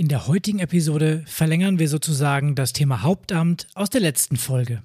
[0.00, 4.82] In der heutigen Episode verlängern wir sozusagen das Thema Hauptamt aus der letzten Folge.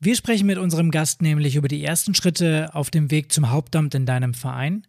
[0.00, 3.94] Wir sprechen mit unserem Gast nämlich über die ersten Schritte auf dem Weg zum Hauptamt
[3.94, 4.84] in deinem Verein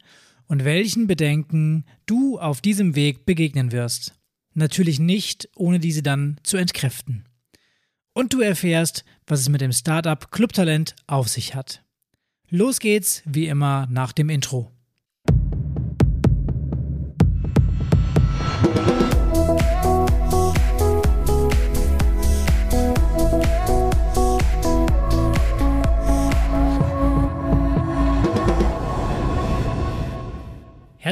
[0.47, 4.15] und welchen Bedenken du auf diesem Weg begegnen wirst.
[4.55, 7.25] Natürlich nicht, ohne diese dann zu entkräften.
[8.13, 11.83] Und du erfährst, was es mit dem Startup Clubtalent auf sich hat.
[12.49, 14.72] Los geht's, wie immer, nach dem Intro.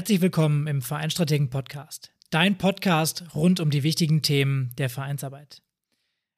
[0.02, 5.62] Herzlich willkommen im Vereinstrategen Podcast, dein Podcast rund um die wichtigen Themen der Vereinsarbeit.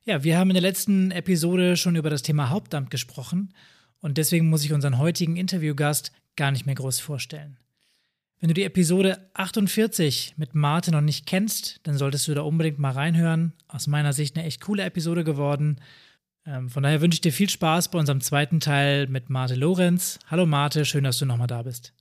[0.04, 3.54] Ja, wir haben in der letzten Episode schon über das Thema Hauptamt gesprochen
[4.02, 7.58] und deswegen muss ich unseren heutigen Interviewgast gar nicht mehr groß vorstellen.
[8.42, 12.80] Wenn du die Episode 48 mit Martin noch nicht kennst, dann solltest du da unbedingt
[12.80, 13.54] mal reinhören.
[13.70, 15.80] Aus meiner Sicht eine echt coole Episode geworden.
[16.46, 20.20] Ähm, von daher wünsche ich dir viel Spaß bei unserem zweiten Teil mit Marte Lorenz.
[20.28, 21.94] Hallo Marte, schön, dass du nochmal da bist.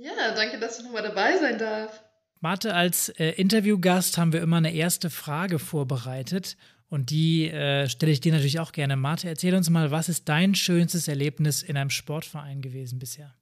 [0.00, 2.02] Ja, danke, dass ich nochmal dabei sein darf.
[2.40, 6.56] Marte, als äh, Interviewgast haben wir immer eine erste Frage vorbereitet
[6.88, 8.96] und die äh, stelle ich dir natürlich auch gerne.
[8.96, 13.36] Marte, erzähl uns mal, was ist dein schönstes Erlebnis in einem Sportverein gewesen bisher?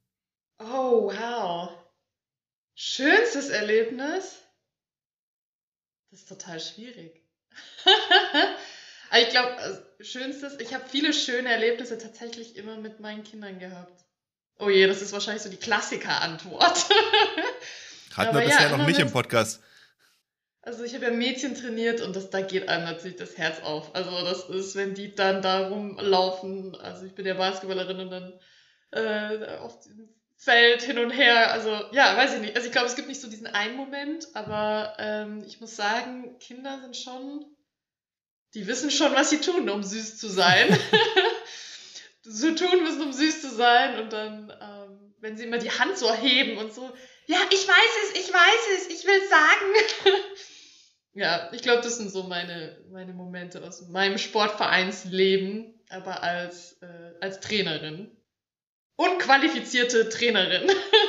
[0.59, 1.71] Oh, wow.
[2.75, 4.43] Schönstes Erlebnis?
[6.11, 7.23] Das ist total schwierig.
[9.21, 14.08] ich glaube, also, schönstes, ich habe viele schöne Erlebnisse tatsächlich immer mit meinen Kindern gehabt.
[14.59, 16.87] Oh je, das ist wahrscheinlich so die Klassiker-Antwort.
[18.17, 19.63] Hatten wir bisher ja, noch nicht im Podcast.
[20.63, 23.95] Also ich habe ja Mädchen trainiert und das, da geht einem natürlich das Herz auf.
[23.95, 28.41] Also das ist, wenn die dann da rumlaufen, also ich bin ja Basketballerin und dann
[28.91, 32.57] äh, auf dem Feld hin und her, also ja, weiß ich nicht.
[32.57, 36.39] Also ich glaube, es gibt nicht so diesen einen Moment, aber ähm, ich muss sagen,
[36.39, 37.45] Kinder sind schon,
[38.55, 40.69] die wissen schon, was sie tun, um süß zu sein.
[42.29, 44.01] so tun müssen, um süß zu sein.
[44.01, 46.91] Und dann, ähm, wenn sie immer die Hand so heben und so,
[47.27, 50.15] ja, ich weiß es, ich weiß es, ich will sagen.
[51.15, 57.15] ja, ich glaube, das sind so meine, meine Momente aus meinem Sportvereinsleben, aber als, äh,
[57.21, 58.17] als Trainerin.
[58.97, 60.71] Unqualifizierte Trainerin.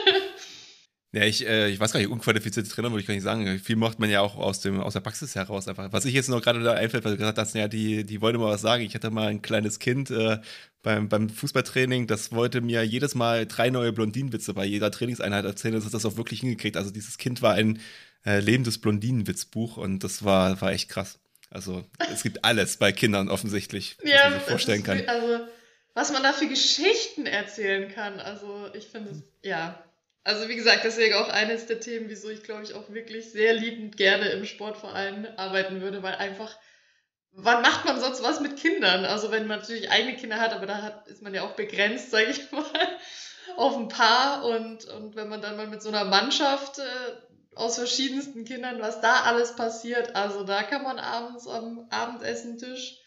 [1.12, 3.60] Ja, ich, äh, ich weiß gar nicht, unqualifizierte Trainer würde ich gar nicht sagen.
[3.60, 5.92] Viel macht man ja auch aus, dem, aus der Praxis heraus einfach.
[5.92, 8.38] Was ich jetzt noch gerade da einfällt, weil du gesagt hast, ja, die, die wollte
[8.38, 8.84] mal was sagen.
[8.84, 10.38] Ich hatte mal ein kleines Kind äh,
[10.84, 15.74] beim, beim Fußballtraining, das wollte mir jedes Mal drei neue Blondinenwitze bei jeder Trainingseinheit erzählen.
[15.74, 16.78] Das hat das auch wirklich hingekriegt.
[16.78, 17.80] Also dieses Kind war ein
[18.24, 21.20] äh, lebendes Blondinenwitzbuch und das war, war echt krass.
[21.50, 21.84] Also
[22.14, 25.02] es gibt alles bei Kindern offensichtlich, was ja, man sich vorstellen kann.
[25.08, 25.40] Also
[25.96, 28.20] was man da für Geschichten erzählen kann.
[28.20, 29.84] Also ich finde es, ja,
[30.30, 33.54] also wie gesagt, deswegen auch eines der Themen, wieso ich glaube ich auch wirklich sehr
[33.54, 36.56] liebend gerne im Sportverein arbeiten würde, weil einfach,
[37.32, 39.06] wann macht man sonst was mit Kindern?
[39.06, 42.12] Also wenn man natürlich eigene Kinder hat, aber da hat, ist man ja auch begrenzt,
[42.12, 42.64] sage ich mal,
[43.56, 47.76] auf ein Paar und, und wenn man dann mal mit so einer Mannschaft äh, aus
[47.76, 53.00] verschiedensten Kindern, was da alles passiert, also da kann man abends am Abendessentisch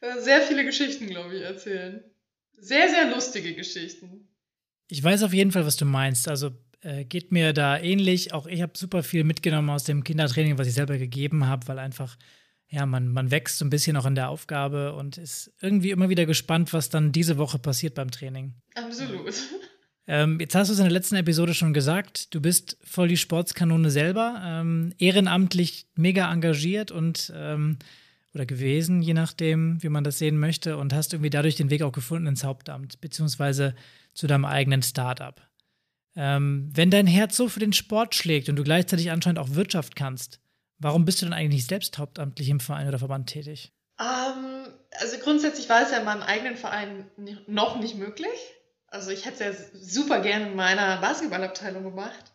[0.00, 2.02] äh, sehr viele Geschichten, glaube ich, erzählen.
[2.58, 4.28] Sehr, sehr lustige Geschichten.
[4.88, 6.28] Ich weiß auf jeden Fall, was du meinst.
[6.28, 8.32] Also äh, geht mir da ähnlich.
[8.32, 11.78] Auch ich habe super viel mitgenommen aus dem Kindertraining, was ich selber gegeben habe, weil
[11.78, 12.16] einfach,
[12.68, 16.08] ja, man, man wächst so ein bisschen auch in der Aufgabe und ist irgendwie immer
[16.08, 18.54] wieder gespannt, was dann diese Woche passiert beim Training.
[18.74, 19.32] Absolut.
[20.08, 23.16] Ähm, jetzt hast du es in der letzten Episode schon gesagt, du bist voll die
[23.16, 27.78] Sportskanone selber, ähm, ehrenamtlich mega engagiert und ähm,
[28.32, 31.82] oder gewesen, je nachdem, wie man das sehen möchte, und hast irgendwie dadurch den Weg
[31.82, 33.74] auch gefunden ins Hauptamt, beziehungsweise
[34.16, 35.40] zu deinem eigenen Startup.
[36.16, 39.96] Ähm, wenn dein Herz so für den Sport schlägt und du gleichzeitig anscheinend auch Wirtschaft
[39.96, 40.40] kannst,
[40.78, 43.72] warum bist du dann eigentlich nicht selbst hauptamtlich im Verein oder Verband tätig?
[44.00, 44.66] Ähm,
[44.98, 47.10] also grundsätzlich war es ja in meinem eigenen Verein
[47.46, 48.30] noch nicht möglich.
[48.88, 52.32] Also ich hätte es ja super gerne in meiner Basketballabteilung gemacht.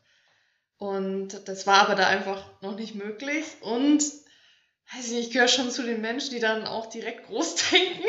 [0.77, 3.45] Und das war aber da einfach noch nicht möglich.
[3.61, 4.03] Und
[4.93, 8.03] weiß ich nicht, ich gehöre schon zu den Menschen, die dann auch direkt groß denken.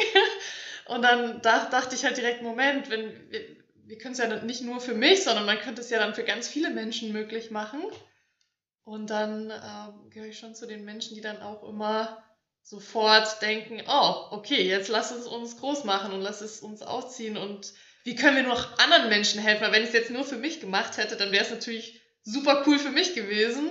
[0.87, 3.11] Und dann dachte ich halt direkt, Moment, wenn
[3.85, 6.25] wir können es ja nicht nur für mich, sondern man könnte es ja dann für
[6.25, 7.83] ganz viele Menschen möglich machen.
[8.85, 12.23] Und dann äh, gehöre ich schon zu den Menschen, die dann auch immer
[12.63, 17.37] sofort denken, oh, okay, jetzt lass es uns groß machen und lass es uns ausziehen
[17.37, 17.73] und
[18.05, 19.63] wie können wir noch anderen Menschen helfen?
[19.63, 22.65] Weil wenn ich es jetzt nur für mich gemacht hätte, dann wäre es natürlich super
[22.67, 23.71] cool für mich gewesen.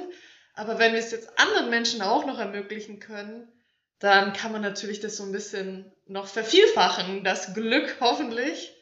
[0.53, 3.51] Aber wenn wir es jetzt anderen Menschen auch noch ermöglichen können,
[3.99, 8.73] dann kann man natürlich das so ein bisschen noch vervielfachen, das Glück hoffentlich.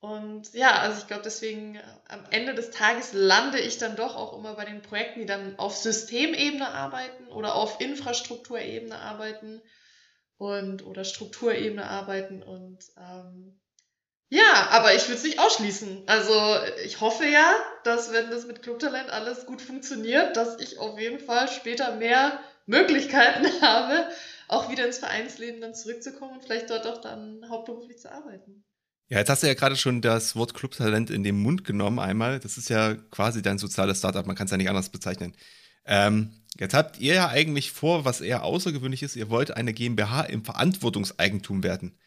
[0.00, 4.14] Und ja, also ich glaube, deswegen äh, am Ende des Tages lande ich dann doch
[4.14, 9.60] auch immer bei den Projekten, die dann auf Systemebene arbeiten oder auf Infrastrukturebene arbeiten
[10.36, 13.58] und oder Strukturebene arbeiten und ähm,
[14.30, 16.02] ja, aber ich würde es nicht ausschließen.
[16.06, 17.50] Also ich hoffe ja,
[17.84, 22.38] dass wenn das mit Clubtalent alles gut funktioniert, dass ich auf jeden Fall später mehr
[22.66, 24.06] Möglichkeiten habe,
[24.46, 28.64] auch wieder ins Vereinsleben dann zurückzukommen und vielleicht dort auch dann hauptberuflich zu arbeiten.
[29.10, 32.40] Ja, jetzt hast du ja gerade schon das Wort Clubtalent in den Mund genommen einmal.
[32.40, 35.34] Das ist ja quasi dein soziales Startup, man kann es ja nicht anders bezeichnen.
[35.86, 40.22] Ähm, jetzt habt ihr ja eigentlich vor, was eher außergewöhnlich ist, ihr wollt eine GmbH
[40.22, 41.98] im Verantwortungseigentum werden.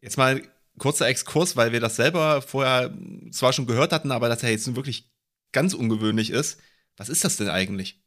[0.00, 0.40] Jetzt mal
[0.78, 2.96] kurzer Exkurs, weil wir das selber vorher
[3.30, 5.10] zwar schon gehört hatten, aber das ja jetzt wirklich
[5.52, 6.58] ganz ungewöhnlich ist.
[6.96, 8.02] Was ist das denn eigentlich?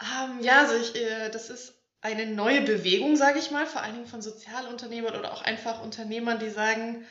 [0.00, 3.82] Um, ähm, ja, also ich, äh, das ist eine neue Bewegung, sage ich mal, vor
[3.82, 7.04] allen Dingen von Sozialunternehmern oder auch einfach Unternehmern, die sagen,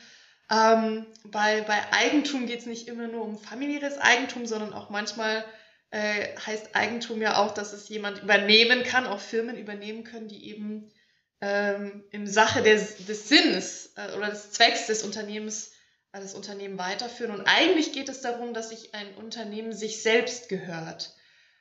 [0.52, 5.44] ähm, bei, bei Eigentum geht es nicht immer nur um familiäres Eigentum, sondern auch manchmal
[5.90, 10.48] äh, heißt Eigentum ja auch, dass es jemand übernehmen kann, auch Firmen übernehmen können, die
[10.50, 10.92] eben
[11.40, 15.72] ähm, im Sache des, des Sinns äh, oder des Zwecks des Unternehmens
[16.12, 17.32] äh, das Unternehmen weiterführen.
[17.34, 21.14] Und eigentlich geht es darum, dass sich ein Unternehmen sich selbst gehört.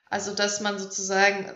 [0.06, 1.50] Also dass man sozusagen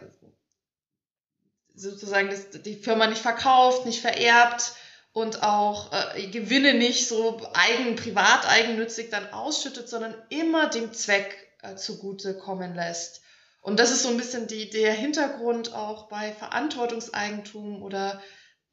[1.74, 4.74] sozusagen das, die Firma nicht verkauft, nicht vererbt,
[5.16, 11.38] und auch äh, Gewinne nicht so eigen, privat eigennützig dann ausschüttet, sondern immer dem Zweck
[11.62, 13.22] äh, zugute kommen lässt.
[13.62, 18.22] Und das ist so ein bisschen die, der Hintergrund auch bei Verantwortungseigentum oder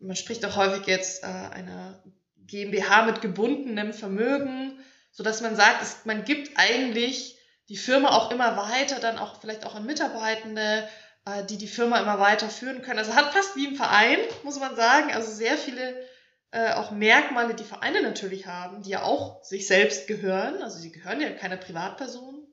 [0.00, 2.02] man spricht auch häufig jetzt äh, einer
[2.38, 4.80] GmbH mit gebundenem Vermögen,
[5.12, 9.40] so dass man sagt, es, man gibt eigentlich die Firma auch immer weiter, dann auch
[9.40, 10.88] vielleicht auch an Mitarbeitende,
[11.24, 12.98] äh, die die Firma immer weiter führen können.
[12.98, 16.10] Also hat fast wie im Verein, muss man sagen, also sehr viele
[16.52, 20.62] äh, auch Merkmale, die Vereine natürlich haben, die ja auch sich selbst gehören.
[20.62, 22.46] Also sie gehören ja keiner Privatperson.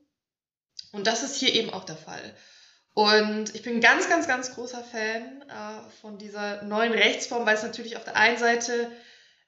[0.92, 2.34] Und das ist hier eben auch der Fall.
[2.94, 7.62] Und ich bin ganz, ganz, ganz großer Fan äh, von dieser neuen Rechtsform, weil es
[7.62, 8.90] natürlich auf der einen Seite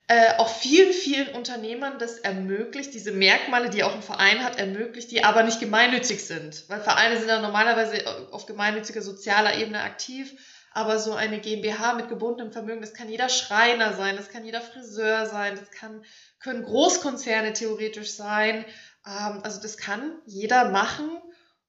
[0.07, 5.11] äh, auch vielen, vielen Unternehmern das ermöglicht, diese Merkmale, die auch ein Verein hat, ermöglicht,
[5.11, 6.69] die aber nicht gemeinnützig sind.
[6.69, 10.35] Weil Vereine sind ja normalerweise auf gemeinnütziger sozialer Ebene aktiv
[10.75, 14.61] aber so eine GmbH mit gebundenem Vermögen, das kann jeder Schreiner sein, das kann jeder
[14.61, 16.05] Friseur sein, das kann,
[16.39, 18.65] können Großkonzerne theoretisch sein.
[19.07, 21.11] Ähm, also das kann jeder machen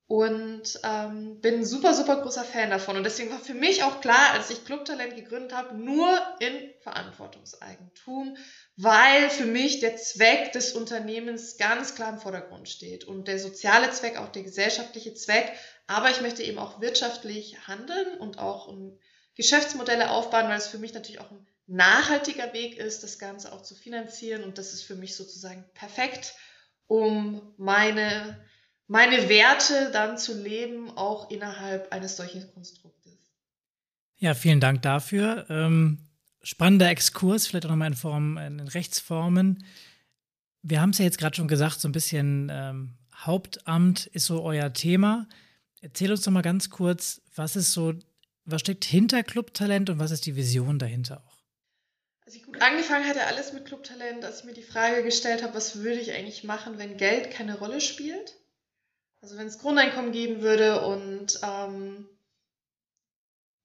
[0.07, 2.97] und ähm, bin super, super großer Fan davon.
[2.97, 6.07] Und deswegen war für mich auch klar, als ich Clubtalent gegründet habe, nur
[6.39, 8.38] in Verantwortungseigentum,
[8.75, 13.91] weil für mich der Zweck des Unternehmens ganz klar im Vordergrund steht und der soziale
[13.91, 15.53] Zweck, auch der gesellschaftliche Zweck
[15.87, 18.73] aber ich möchte eben auch wirtschaftlich handeln und auch
[19.35, 23.61] Geschäftsmodelle aufbauen, weil es für mich natürlich auch ein nachhaltiger Weg ist, das Ganze auch
[23.63, 24.43] zu finanzieren.
[24.43, 26.33] Und das ist für mich sozusagen perfekt,
[26.87, 28.39] um meine,
[28.87, 33.13] meine Werte dann zu leben, auch innerhalb eines solchen Konstruktes.
[34.17, 35.45] Ja, vielen Dank dafür.
[35.49, 36.07] Ähm,
[36.44, 39.66] spannender Exkurs, vielleicht auch nochmal in Form, in Rechtsformen.
[40.62, 44.44] Wir haben es ja jetzt gerade schon gesagt, so ein bisschen ähm, Hauptamt ist so
[44.44, 45.28] euer Thema.
[45.81, 47.94] Erzähl uns doch mal ganz kurz, was ist so,
[48.45, 51.34] was steckt hinter Clubtalent und was ist die Vision dahinter auch?
[52.25, 55.54] Als ich gut angefangen hatte, alles mit Clubtalent, als ich mir die Frage gestellt habe,
[55.54, 58.36] was würde ich eigentlich machen, wenn Geld keine Rolle spielt?
[59.22, 62.07] Also wenn es Grundeinkommen geben würde und ähm,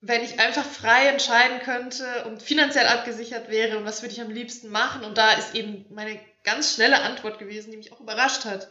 [0.00, 4.30] wenn ich einfach frei entscheiden könnte und finanziell abgesichert wäre und was würde ich am
[4.30, 5.04] liebsten machen?
[5.04, 8.68] Und da ist eben meine ganz schnelle Antwort gewesen, die mich auch überrascht hat.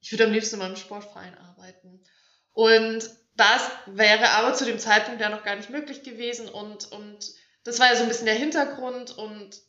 [0.00, 2.02] Ich würde am liebsten in meinem Sportverein arbeiten.
[2.52, 7.32] Und das wäre aber zu dem Zeitpunkt ja noch gar nicht möglich gewesen und, und
[7.64, 9.60] das war ja so ein bisschen der Hintergrund und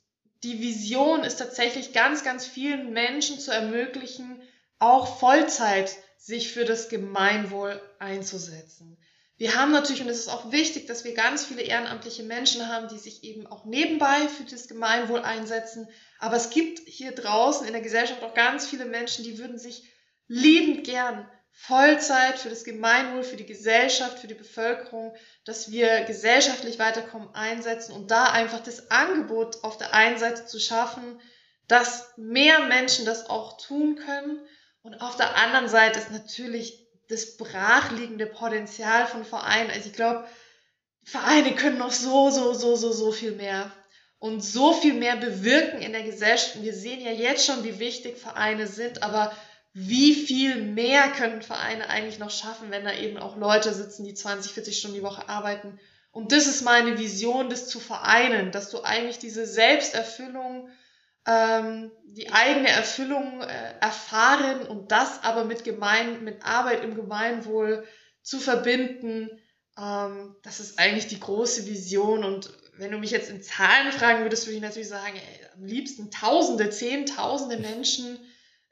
[0.43, 4.41] die Vision ist tatsächlich ganz, ganz vielen Menschen zu ermöglichen,
[4.79, 8.97] auch Vollzeit sich für das Gemeinwohl einzusetzen.
[9.43, 12.87] Wir haben natürlich, und es ist auch wichtig, dass wir ganz viele ehrenamtliche Menschen haben,
[12.87, 15.89] die sich eben auch nebenbei für das Gemeinwohl einsetzen.
[16.17, 19.83] Aber es gibt hier draußen in der Gesellschaft auch ganz viele Menschen, die würden sich
[20.29, 26.79] liebend gern Vollzeit für das Gemeinwohl, für die Gesellschaft, für die Bevölkerung, dass wir gesellschaftlich
[26.79, 31.19] weiterkommen, einsetzen und da einfach das Angebot auf der einen Seite zu schaffen,
[31.67, 34.39] dass mehr Menschen das auch tun können
[34.83, 39.71] und auf der anderen Seite ist natürlich das brachliegende Potenzial von Vereinen.
[39.71, 40.25] Also ich glaube,
[41.03, 43.71] Vereine können noch so, so, so, so, so viel mehr
[44.19, 46.61] und so viel mehr bewirken in der Gesellschaft.
[46.61, 49.35] Wir sehen ja jetzt schon, wie wichtig Vereine sind, aber
[49.73, 54.13] wie viel mehr können Vereine eigentlich noch schaffen, wenn da eben auch Leute sitzen, die
[54.13, 55.79] 20, 40 Stunden die Woche arbeiten.
[56.11, 60.69] Und das ist meine Vision, das zu vereinen, dass du eigentlich diese Selbsterfüllung
[61.25, 67.85] ähm, die eigene Erfüllung äh, erfahren und das aber mit, Gemein mit Arbeit im Gemeinwohl
[68.21, 69.29] zu verbinden,
[69.77, 72.23] ähm, das ist eigentlich die große Vision.
[72.23, 75.65] Und wenn du mich jetzt in Zahlen fragen würdest, würde ich natürlich sagen, ey, am
[75.65, 78.19] liebsten Tausende, Zehntausende Menschen.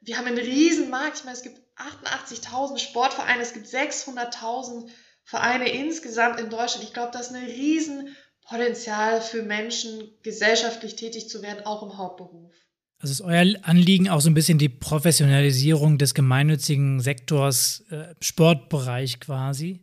[0.00, 1.18] Wir haben einen riesen Markt.
[1.18, 4.90] Ich meine, es gibt 88.000 Sportvereine, es gibt 600.000
[5.24, 6.84] Vereine insgesamt in Deutschland.
[6.84, 8.16] Ich glaube, das ist ein riesen
[8.52, 12.52] Potenzial für Menschen, gesellschaftlich tätig zu werden, auch im Hauptberuf.
[12.98, 19.20] Also ist euer Anliegen auch so ein bisschen die Professionalisierung des gemeinnützigen Sektors, äh, Sportbereich
[19.20, 19.80] quasi?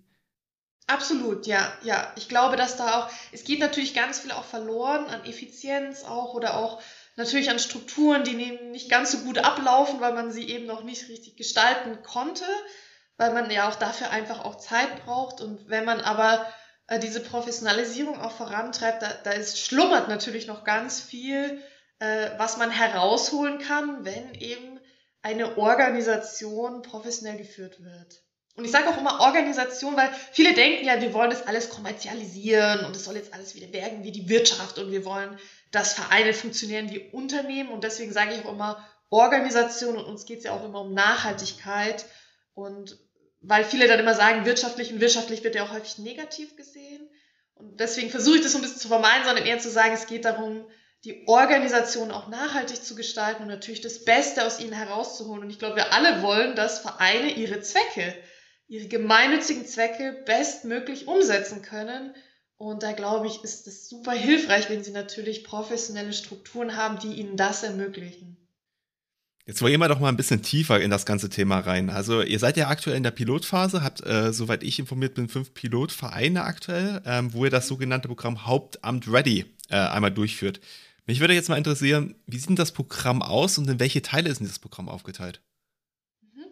[0.85, 2.13] Absolut, ja, ja.
[2.15, 6.35] Ich glaube, dass da auch, es geht natürlich ganz viel auch verloren an Effizienz auch
[6.35, 6.79] oder auch
[7.15, 8.35] natürlich an Strukturen, die
[8.71, 12.45] nicht ganz so gut ablaufen, weil man sie eben noch nicht richtig gestalten konnte,
[13.17, 15.41] weil man ja auch dafür einfach auch Zeit braucht.
[15.41, 16.45] Und wenn man aber
[16.89, 21.61] äh, diese Professionalisierung auch vorantreibt, da, da ist, schlummert natürlich noch ganz viel,
[21.99, 24.79] äh, was man herausholen kann, wenn eben
[25.21, 28.23] eine Organisation professionell geführt wird.
[28.55, 32.83] Und ich sage auch immer Organisation, weil viele denken ja, wir wollen das alles kommerzialisieren
[32.85, 35.37] und es soll jetzt alles wieder werden wie die Wirtschaft und wir wollen,
[35.71, 40.39] dass Vereine funktionieren wie Unternehmen und deswegen sage ich auch immer Organisation und uns geht
[40.39, 42.05] es ja auch immer um Nachhaltigkeit
[42.53, 42.97] und
[43.41, 47.09] weil viele dann immer sagen, wirtschaftlich und wirtschaftlich wird ja auch häufig negativ gesehen
[47.55, 50.07] und deswegen versuche ich das so ein bisschen zu vermeiden, sondern eher zu sagen, es
[50.07, 50.65] geht darum,
[51.03, 55.43] die Organisation auch nachhaltig zu gestalten und natürlich das Beste aus ihnen herauszuholen.
[55.43, 58.13] Und ich glaube, wir alle wollen, dass Vereine ihre Zwecke
[58.69, 62.15] ihre gemeinnützigen Zwecke bestmöglich umsetzen können.
[62.55, 67.19] Und da glaube ich, ist es super hilfreich, wenn sie natürlich professionelle Strukturen haben, die
[67.19, 68.37] ihnen das ermöglichen.
[69.45, 71.89] Jetzt wollen wir doch mal ein bisschen tiefer in das ganze Thema rein.
[71.89, 75.53] Also ihr seid ja aktuell in der Pilotphase, habt, äh, soweit ich informiert bin, fünf
[75.53, 80.59] Pilotvereine aktuell, ähm, wo ihr das sogenannte Programm Hauptamt Ready äh, einmal durchführt.
[81.07, 84.29] Mich würde jetzt mal interessieren, wie sieht denn das Programm aus und in welche Teile
[84.29, 85.41] ist denn das Programm aufgeteilt?
[86.21, 86.45] Mhm.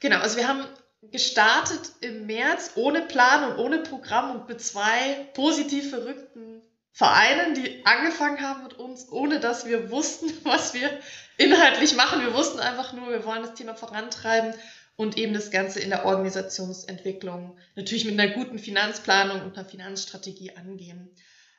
[0.00, 0.64] Genau, also wir haben
[1.10, 6.53] gestartet im März ohne Plan und ohne Programm und mit zwei positiv verrückten
[6.96, 10.88] Vereinen, die angefangen haben mit uns, ohne dass wir wussten, was wir
[11.36, 12.22] inhaltlich machen.
[12.22, 14.54] Wir wussten einfach nur, wir wollen das Thema vorantreiben
[14.96, 20.52] und eben das Ganze in der Organisationsentwicklung natürlich mit einer guten Finanzplanung und einer Finanzstrategie
[20.56, 21.10] angehen.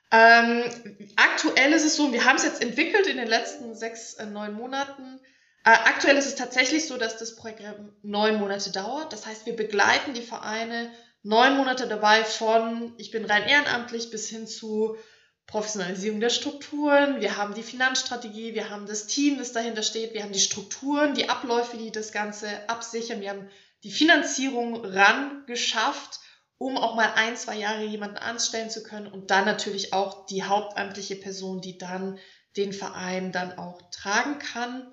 [0.10, 0.64] Ähm,
[1.18, 4.54] aktuell ist es so, wir haben es jetzt entwickelt in den letzten sechs, äh, neun
[4.54, 5.20] Monaten
[5.66, 7.64] äh, aktuell ist es tatsächlich so, dass das Projekt
[8.04, 9.12] neun Monate dauert.
[9.12, 10.92] Das heißt, wir begleiten die Vereine
[11.24, 14.96] neun Monate dabei von, ich bin rein ehrenamtlich, bis hin zu
[15.48, 17.22] Professionalisierung der Strukturen.
[17.22, 21.14] Wir haben die Finanzstrategie, wir haben das Team, das dahinter steht, wir haben die Strukturen,
[21.14, 23.22] die Abläufe, die das Ganze absichern.
[23.22, 23.50] Wir haben
[23.84, 26.20] die Finanzierung ran geschafft,
[26.58, 30.44] um auch mal ein, zwei Jahre jemanden anstellen zu können und dann natürlich auch die
[30.44, 32.18] hauptamtliche Person, die dann
[32.58, 34.92] den Verein dann auch tragen kann.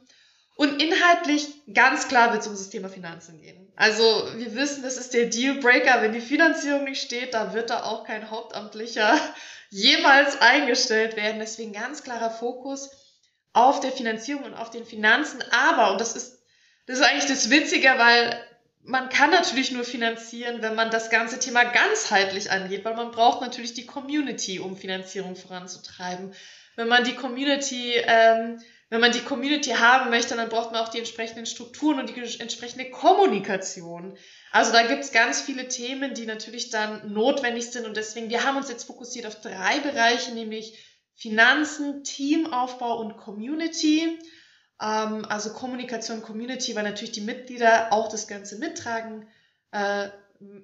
[0.54, 3.72] Und inhaltlich ganz klar wird es um das Thema Finanzen gehen.
[3.74, 4.02] Also
[4.36, 6.02] wir wissen, das ist der Dealbreaker.
[6.02, 9.18] Wenn die Finanzierung nicht steht, da wird da auch kein Hauptamtlicher
[9.72, 11.40] jemals eingestellt werden.
[11.40, 12.90] Deswegen ganz klarer Fokus
[13.54, 15.42] auf der Finanzierung und auf den Finanzen.
[15.50, 16.38] Aber, und das ist,
[16.86, 18.38] das ist eigentlich das Witzige, weil
[18.82, 23.40] man kann natürlich nur finanzieren, wenn man das ganze Thema ganzheitlich angeht, weil man braucht
[23.40, 26.34] natürlich die Community, um Finanzierung voranzutreiben.
[26.76, 28.60] Wenn man die Community ähm,
[28.92, 32.40] wenn man die Community haben möchte, dann braucht man auch die entsprechenden Strukturen und die
[32.40, 34.18] entsprechende Kommunikation.
[34.50, 38.58] Also da gibt's ganz viele Themen, die natürlich dann notwendig sind und deswegen, wir haben
[38.58, 40.78] uns jetzt fokussiert auf drei Bereiche, nämlich
[41.16, 44.18] Finanzen, Teamaufbau und Community.
[44.78, 49.26] Ähm, also Kommunikation, Community, weil natürlich die Mitglieder auch das Ganze mittragen
[49.70, 50.10] äh,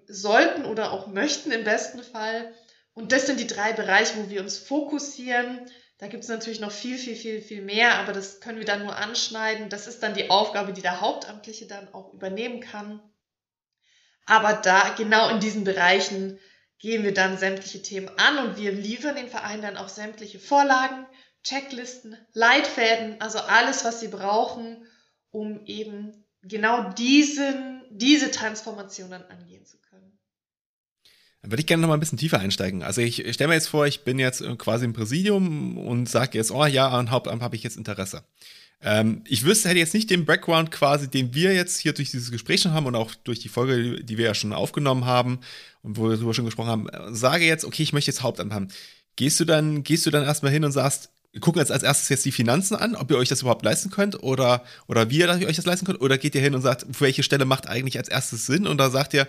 [0.06, 2.52] sollten oder auch möchten im besten Fall.
[2.92, 5.66] Und das sind die drei Bereiche, wo wir uns fokussieren.
[5.98, 8.84] Da gibt es natürlich noch viel, viel, viel, viel mehr, aber das können wir dann
[8.84, 9.68] nur anschneiden.
[9.68, 13.02] Das ist dann die Aufgabe, die der Hauptamtliche dann auch übernehmen kann.
[14.24, 16.38] Aber da, genau in diesen Bereichen,
[16.78, 21.06] gehen wir dann sämtliche Themen an und wir liefern den Verein dann auch sämtliche Vorlagen,
[21.42, 24.86] Checklisten, Leitfäden, also alles, was sie brauchen,
[25.30, 30.17] um eben genau diesen, diese Transformation dann angehen zu können.
[31.42, 32.82] Dann würde ich gerne noch mal ein bisschen tiefer einsteigen.
[32.82, 36.50] Also ich, stelle mir jetzt vor, ich bin jetzt quasi im Präsidium und sage jetzt,
[36.50, 38.24] oh ja, an Hauptamt habe ich jetzt Interesse.
[38.80, 42.30] Ähm, ich wüsste, hätte jetzt nicht den Background quasi, den wir jetzt hier durch dieses
[42.30, 45.40] Gespräch schon haben und auch durch die Folge, die wir ja schon aufgenommen haben
[45.82, 48.68] und wo wir darüber schon gesprochen haben, sage jetzt, okay, ich möchte jetzt Hauptamt haben.
[49.16, 52.08] Gehst du dann, gehst du dann erstmal hin und sagst, wir gucken jetzt als erstes
[52.08, 55.28] jetzt die Finanzen an, ob ihr euch das überhaupt leisten könnt oder, oder wie ihr
[55.28, 58.08] euch das leisten könnt, oder geht ihr hin und sagt, welche Stelle macht eigentlich als
[58.08, 59.26] erstes Sinn und da sagt ihr,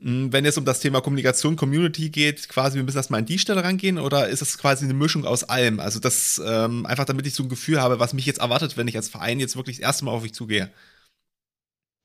[0.00, 3.64] wenn es um das Thema Kommunikation, Community geht, quasi, wir müssen erstmal an die Stelle
[3.64, 5.80] rangehen oder ist es quasi eine Mischung aus allem?
[5.80, 8.86] Also das ähm, einfach, damit ich so ein Gefühl habe, was mich jetzt erwartet, wenn
[8.86, 10.72] ich als Verein jetzt wirklich das erste Mal auf euch zugehe.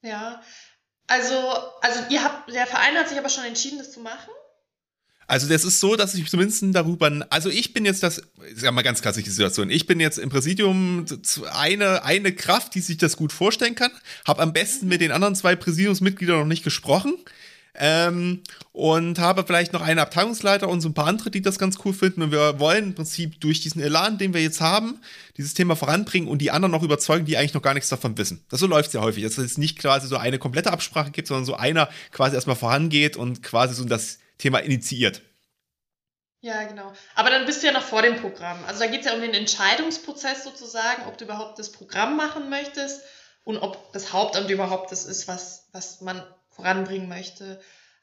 [0.01, 0.41] Ja,
[1.07, 1.35] also,
[1.81, 4.31] also ihr habt, der Verein hat sich aber schon entschieden, das zu machen.
[5.27, 8.71] Also das ist so, dass ich zumindest darüber, also ich bin jetzt das, ist ja
[8.71, 11.05] mal ganz klassische Situation, ich bin jetzt im Präsidium
[11.53, 13.91] eine, eine Kraft, die sich das gut vorstellen kann,
[14.27, 17.15] habe am besten mit den anderen zwei Präsidiumsmitgliedern noch nicht gesprochen,
[17.75, 21.77] ähm, und habe vielleicht noch einen Abteilungsleiter und so ein paar andere, die das ganz
[21.83, 22.21] cool finden.
[22.21, 25.01] Und wir wollen im Prinzip durch diesen Elan, den wir jetzt haben,
[25.37, 28.45] dieses Thema voranbringen und die anderen noch überzeugen, die eigentlich noch gar nichts davon wissen.
[28.49, 31.27] Das so läuft es ja häufig, dass es nicht quasi so eine komplette Absprache gibt,
[31.27, 35.21] sondern so einer quasi erstmal vorangeht und quasi so das Thema initiiert.
[36.41, 36.91] Ja, genau.
[37.15, 38.65] Aber dann bist du ja noch vor dem Programm.
[38.67, 42.49] Also da geht es ja um den Entscheidungsprozess sozusagen, ob du überhaupt das Programm machen
[42.49, 43.01] möchtest
[43.45, 46.21] und ob das Hauptamt überhaupt das ist, was, was man
[46.55, 47.59] voranbringen möchte.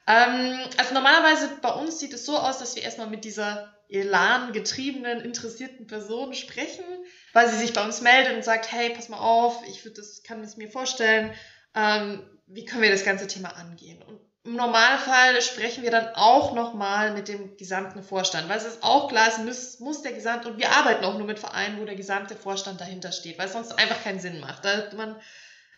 [0.07, 4.53] Ähm, also normalerweise bei uns sieht es so aus, dass wir erstmal mit dieser Elan
[4.53, 6.85] getriebenen, interessierten Person sprechen,
[7.33, 10.23] weil sie sich bei uns meldet und sagt, hey, pass mal auf, ich würde das,
[10.23, 11.33] kann es mir vorstellen,
[11.75, 14.01] ähm, wie können wir das ganze Thema angehen?
[14.01, 18.83] Und im Normalfall sprechen wir dann auch nochmal mit dem gesamten Vorstand, weil es ist
[18.83, 21.85] auch klar, es muss, muss der gesamte, und wir arbeiten auch nur mit Vereinen, wo
[21.85, 24.65] der gesamte Vorstand dahinter steht, weil es sonst einfach keinen Sinn macht.
[24.65, 25.15] Da man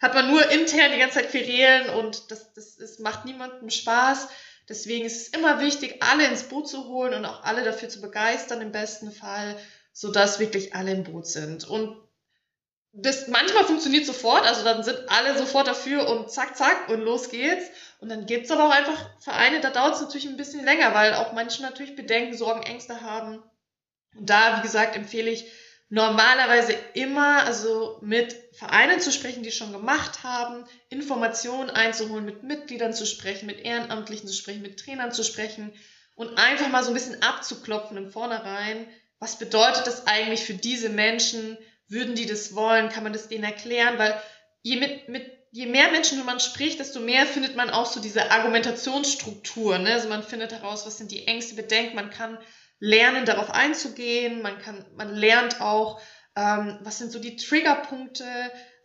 [0.04, 4.28] hat man nur intern die ganze Zeit Querelen und das, das, das macht niemandem Spaß.
[4.68, 8.02] Deswegen ist es immer wichtig, alle ins Boot zu holen und auch alle dafür zu
[8.02, 9.58] begeistern im besten Fall,
[9.94, 11.66] sodass wirklich alle im Boot sind.
[11.68, 11.98] Und
[12.92, 17.30] das manchmal funktioniert sofort, also dann sind alle sofort dafür und zack, zack und los
[17.30, 17.68] geht's.
[18.00, 21.14] Und dann gibt's aber auch einfach Vereine, da dauert es natürlich ein bisschen länger, weil
[21.14, 23.42] auch manche natürlich Bedenken, Sorgen, Ängste haben.
[24.16, 25.50] Und da, wie gesagt, empfehle ich,
[25.90, 32.94] normalerweise immer also mit Vereinen zu sprechen, die schon gemacht haben, Informationen einzuholen, mit Mitgliedern
[32.94, 35.74] zu sprechen, mit Ehrenamtlichen zu sprechen, mit Trainern zu sprechen
[36.16, 38.88] und einfach mal so ein bisschen abzuklopfen im Vornherein,
[39.20, 41.58] was bedeutet das eigentlich für diese Menschen,
[41.88, 44.22] würden die das wollen, kann man das denen erklären, weil
[44.62, 48.32] je, mit, mit, je mehr Menschen man spricht, desto mehr findet man auch so diese
[48.32, 49.94] Argumentationsstruktur, ne?
[49.94, 52.38] also man findet heraus, was sind die Ängste, Bedenken, man kann
[52.84, 54.42] lernen, darauf einzugehen.
[54.42, 56.02] Man kann, man lernt auch,
[56.36, 58.26] ähm, was sind so die Triggerpunkte,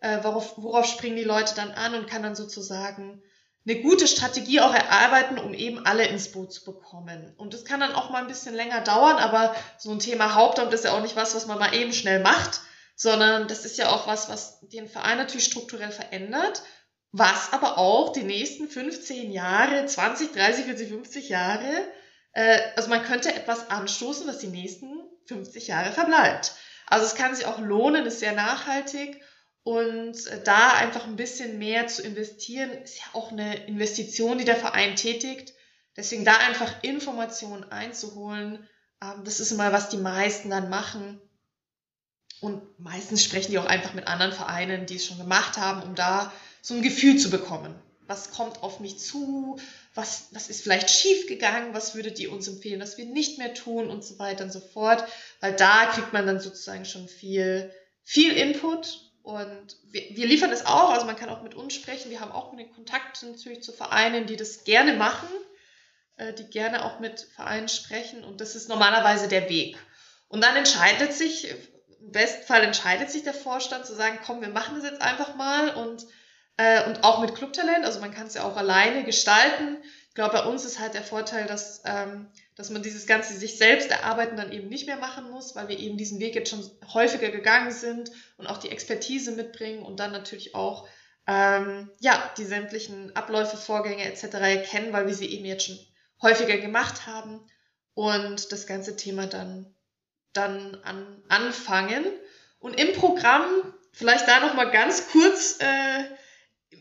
[0.00, 3.22] äh, worauf, worauf springen die Leute dann an und kann dann sozusagen
[3.66, 7.34] eine gute Strategie auch erarbeiten, um eben alle ins Boot zu bekommen.
[7.36, 10.72] Und das kann dann auch mal ein bisschen länger dauern, aber so ein Thema Hauptamt
[10.72, 12.60] ist ja auch nicht was, was man mal eben schnell macht,
[12.96, 16.62] sondern das ist ja auch was, was den Verein natürlich strukturell verändert,
[17.12, 21.88] was aber auch die nächsten 15 Jahre, 20, 30, 40, 50 Jahre
[22.38, 26.54] äh, also man könnte etwas anstoßen, was die nächsten 50 Jahre verbleibt.
[26.88, 29.20] Also es kann sich auch lohnen, ist sehr nachhaltig
[29.62, 34.44] und äh, da einfach ein bisschen mehr zu investieren, ist ja auch eine Investition, die
[34.44, 35.52] der Verein tätigt.
[35.96, 38.66] Deswegen da einfach Informationen einzuholen,
[39.02, 41.20] ähm, das ist immer, was die meisten dann machen.
[42.40, 45.94] Und meistens sprechen die auch einfach mit anderen Vereinen, die es schon gemacht haben, um
[45.94, 47.74] da so ein Gefühl zu bekommen.
[48.06, 49.58] Was kommt auf mich zu?
[49.98, 53.52] Was, was ist vielleicht schief gegangen, was würdet ihr uns empfehlen, dass wir nicht mehr
[53.52, 55.02] tun und so weiter und so fort.
[55.40, 57.72] Weil da kriegt man dann sozusagen schon viel,
[58.04, 62.12] viel Input und wir, wir liefern es auch, also man kann auch mit uns sprechen.
[62.12, 65.28] Wir haben auch den Kontakt natürlich zu Vereinen, die das gerne machen,
[66.16, 69.76] äh, die gerne auch mit Vereinen sprechen und das ist normalerweise der Weg.
[70.28, 71.50] Und dann entscheidet sich,
[71.98, 75.34] im besten Fall entscheidet sich der Vorstand zu sagen, komm, wir machen das jetzt einfach
[75.34, 76.06] mal und
[76.58, 79.78] äh, und auch mit Clubtalent, also man kann es ja auch alleine gestalten.
[80.08, 83.56] Ich glaube, bei uns ist halt der Vorteil, dass, ähm, dass man dieses Ganze sich
[83.56, 86.68] selbst erarbeiten dann eben nicht mehr machen muss, weil wir eben diesen Weg jetzt schon
[86.92, 90.88] häufiger gegangen sind und auch die Expertise mitbringen und dann natürlich auch
[91.28, 94.24] ähm, ja, die sämtlichen Abläufe, Vorgänge etc.
[94.40, 95.78] erkennen, weil wir sie eben jetzt schon
[96.20, 97.40] häufiger gemacht haben
[97.94, 99.72] und das ganze Thema dann,
[100.32, 102.04] dann an, anfangen.
[102.58, 103.44] Und im Programm,
[103.92, 106.04] vielleicht da nochmal ganz kurz äh,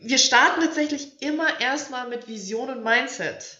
[0.02, 3.58] wir starten tatsächlich immer erstmal mit Vision und Mindset.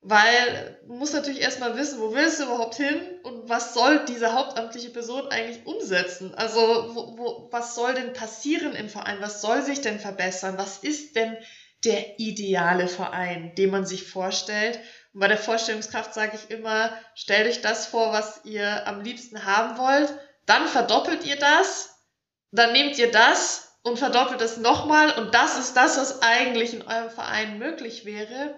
[0.00, 4.32] Weil du musst natürlich erstmal wissen, wo willst du überhaupt hin und was soll diese
[4.32, 6.34] hauptamtliche Person eigentlich umsetzen?
[6.34, 6.60] Also,
[6.94, 9.20] wo, wo, was soll denn passieren im Verein?
[9.20, 10.56] Was soll sich denn verbessern?
[10.56, 11.36] Was ist denn
[11.84, 14.78] der ideale Verein, den man sich vorstellt?
[15.12, 19.44] Und bei der Vorstellungskraft sage ich immer, stellt euch das vor, was ihr am liebsten
[19.44, 21.90] haben wollt, dann verdoppelt ihr das,
[22.52, 26.82] dann nehmt ihr das und verdoppelt es nochmal und das ist das, was eigentlich in
[26.82, 28.54] eurem Verein möglich wäre.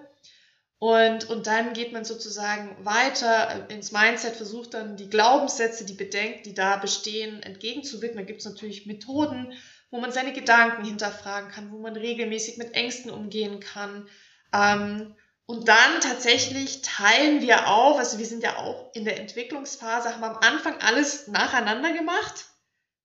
[0.79, 6.43] Und, und dann geht man sozusagen weiter ins Mindset, versucht dann die Glaubenssätze, die Bedenken,
[6.43, 8.17] die da bestehen, entgegenzuwirken.
[8.17, 9.53] Da gibt es natürlich Methoden,
[9.91, 14.09] wo man seine Gedanken hinterfragen kann, wo man regelmäßig mit Ängsten umgehen kann.
[14.55, 20.15] Ähm, Und dann tatsächlich teilen wir auf, also wir sind ja auch in der Entwicklungsphase,
[20.15, 22.47] haben am Anfang alles nacheinander gemacht,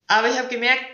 [0.05, 0.85] aber ich habe gemerkt,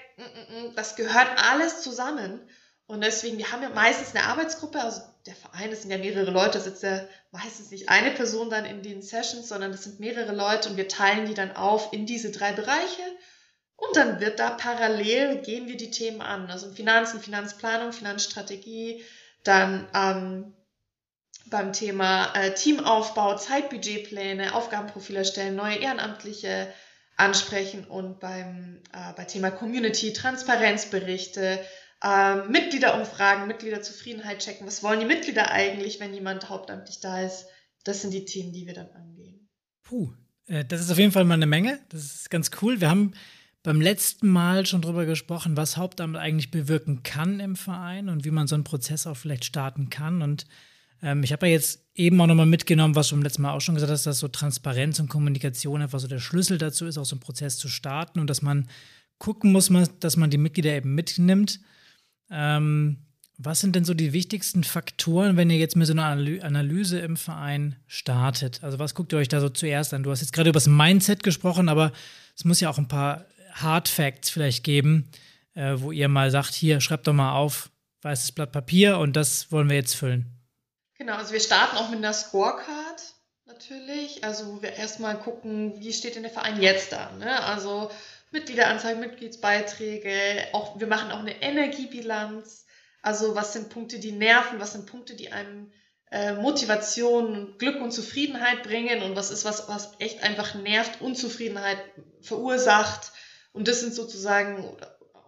[0.76, 2.40] das gehört alles zusammen.
[2.88, 6.30] Und deswegen, wir haben ja meistens eine Arbeitsgruppe, also der Verein, es sind ja mehrere
[6.30, 10.00] Leute, da sitzt ja meistens nicht eine Person dann in den Sessions, sondern das sind
[10.00, 13.04] mehrere Leute und wir teilen die dann auf in diese drei Bereiche.
[13.78, 16.52] Und dann wird da parallel, gehen wir die Themen an.
[16.52, 19.04] Also Finanzen, Finanzplanung, Finanzstrategie,
[19.44, 20.54] dann ähm,
[21.46, 26.72] beim Thema äh, Teamaufbau, Zeitbudgetpläne, Aufgabenprofile erstellen, neue Ehrenamtliche
[27.18, 31.60] ansprechen und beim äh, bei Thema Community, Transparenzberichte,
[32.04, 34.66] äh, Mitgliederumfragen, Mitgliederzufriedenheit checken.
[34.66, 37.46] Was wollen die Mitglieder eigentlich, wenn jemand hauptamtlich da ist?
[37.84, 39.50] Das sind die Themen, die wir dann angehen.
[39.84, 40.14] Puh,
[40.48, 41.80] äh, das ist auf jeden Fall mal eine Menge.
[41.90, 42.82] Das ist ganz cool.
[42.82, 43.14] Wir haben
[43.64, 48.32] beim letzten Mal schon drüber gesprochen, was Hauptamt eigentlich bewirken kann im Verein und wie
[48.32, 50.22] man so einen Prozess auch vielleicht starten kann.
[50.22, 50.46] Und
[51.02, 53.62] ähm, ich habe ja jetzt eben auch nochmal mitgenommen, was du beim letzten Mal auch
[53.62, 57.06] schon gesagt hast, dass so Transparenz und Kommunikation einfach so der Schlüssel dazu ist, auch
[57.06, 58.68] so einen Prozess zu starten und dass man
[59.18, 61.60] gucken muss, dass man die Mitglieder eben mitnimmt.
[62.30, 62.98] Ähm,
[63.38, 67.18] was sind denn so die wichtigsten Faktoren, wenn ihr jetzt mit so einer Analyse im
[67.18, 68.64] Verein startet?
[68.64, 70.04] Also was guckt ihr euch da so zuerst an?
[70.04, 71.92] Du hast jetzt gerade über das Mindset gesprochen, aber
[72.36, 75.10] es muss ja auch ein paar Hard Facts vielleicht geben,
[75.56, 77.72] äh, wo ihr mal sagt, hier, schreibt doch mal auf,
[78.04, 80.41] weißes Blatt Papier und das wollen wir jetzt füllen.
[81.02, 83.02] Genau, also wir starten auch mit einer Scorecard
[83.48, 87.12] natürlich, also wo wir erstmal gucken, wie steht denn der Verein jetzt da.
[87.14, 87.44] Ne?
[87.44, 87.90] Also
[88.30, 90.14] Mitgliederanzahl, Mitgliedsbeiträge,
[90.52, 92.68] auch, wir machen auch eine Energiebilanz,
[93.02, 95.72] also was sind Punkte, die nerven, was sind Punkte, die einem
[96.12, 101.80] äh, Motivation, Glück und Zufriedenheit bringen und was ist was, was echt einfach nervt, Unzufriedenheit
[102.22, 103.12] verursacht.
[103.54, 104.78] Und das sind sozusagen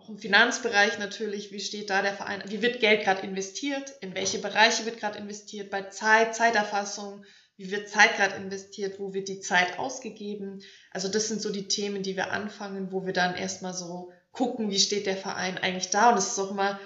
[0.04, 4.14] auch im Finanzbereich natürlich, wie steht da der Verein, wie wird Geld gerade investiert, in
[4.16, 7.24] welche Bereiche wird gerade investiert, bei Zeit, Zeiterfassung,
[7.56, 10.62] wie wird Zeit gerade investiert, wo wird die Zeit ausgegeben.
[10.92, 14.72] Also das sind so die Themen, die wir anfangen, wo wir dann erstmal so gucken,
[14.72, 16.10] wie steht der Verein eigentlich da.
[16.10, 16.80] Und das ist auch immer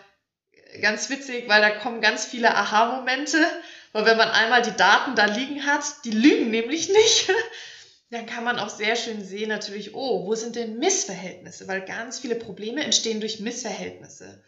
[0.82, 3.40] ganz witzig, weil da kommen ganz viele Aha-Momente,
[3.94, 7.32] weil wenn man einmal die Daten da liegen hat, die lügen nämlich nicht
[8.10, 11.68] dann kann man auch sehr schön sehen natürlich, oh, wo sind denn Missverhältnisse?
[11.68, 14.44] Weil ganz viele Probleme entstehen durch Missverhältnisse.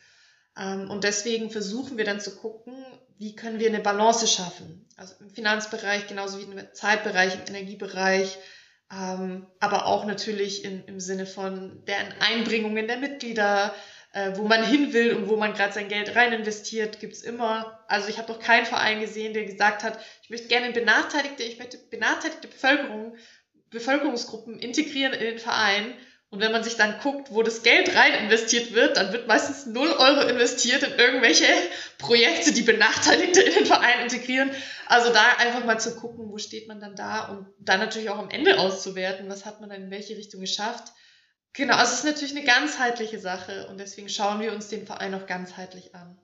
[0.58, 2.74] Ähm, und deswegen versuchen wir dann zu gucken,
[3.18, 4.88] wie können wir eine Balance schaffen.
[4.96, 8.38] Also im Finanzbereich, genauso wie im Zeitbereich, im Energiebereich,
[8.92, 13.76] ähm, aber auch natürlich im Sinne von deren Einbringungen der Mitglieder,
[14.14, 17.80] äh, wo man hin will und wo man gerade sein Geld rein investiert, gibt's immer.
[17.88, 21.60] Also ich habe noch keinen Verein gesehen, der gesagt hat, ich möchte gerne benachteiligte, ich
[21.60, 23.16] möchte benachteiligte Bevölkerung
[23.70, 25.94] Bevölkerungsgruppen integrieren in den Verein.
[26.32, 29.66] Und wenn man sich dann guckt, wo das Geld rein investiert wird, dann wird meistens
[29.66, 31.46] 0 Euro investiert in irgendwelche
[31.98, 34.52] Projekte, die Benachteiligte in den Verein integrieren.
[34.86, 38.20] Also da einfach mal zu gucken, wo steht man dann da und dann natürlich auch
[38.20, 40.94] am Ende auszuwerten, was hat man dann in welche Richtung geschafft.
[41.54, 45.16] Genau, also es ist natürlich eine ganzheitliche Sache und deswegen schauen wir uns den Verein
[45.16, 46.20] auch ganzheitlich an.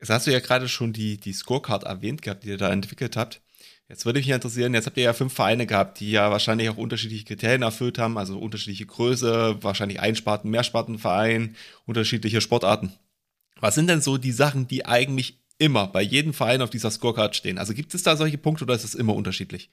[0.00, 3.16] Jetzt hast du ja gerade schon die, die Scorecard erwähnt gehabt, die ihr da entwickelt
[3.16, 3.40] habt.
[3.88, 6.78] Jetzt würde mich interessieren, jetzt habt ihr ja fünf Vereine gehabt, die ja wahrscheinlich auch
[6.78, 12.92] unterschiedliche Kriterien erfüllt haben, also unterschiedliche Größe, wahrscheinlich Einsparten, Mehrspartenverein, unterschiedliche Sportarten.
[13.60, 17.36] Was sind denn so die Sachen, die eigentlich immer bei jedem Verein auf dieser Scorecard
[17.36, 17.58] stehen?
[17.58, 19.70] Also gibt es da solche Punkte oder ist es immer unterschiedlich?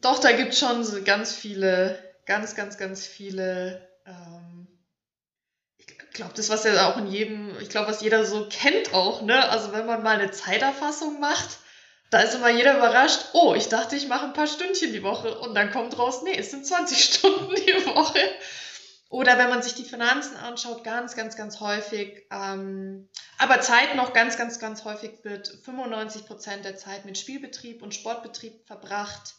[0.00, 3.88] Doch, da gibt es schon so ganz viele, ganz, ganz, ganz viele.
[4.04, 4.66] Ähm
[5.78, 9.22] ich glaube, das, was ja auch in jedem, ich glaube, was jeder so kennt auch,
[9.22, 9.48] ne?
[9.50, 11.58] Also wenn man mal eine Zeiterfassung macht,
[12.10, 15.38] da ist immer jeder überrascht, oh, ich dachte, ich mache ein paar Stündchen die Woche
[15.40, 18.20] und dann kommt raus, nee, es sind 20 Stunden die Woche.
[19.10, 24.12] Oder wenn man sich die Finanzen anschaut, ganz, ganz, ganz häufig, ähm, aber Zeit noch
[24.12, 29.34] ganz, ganz, ganz häufig wird 95 Prozent der Zeit mit Spielbetrieb und Sportbetrieb verbracht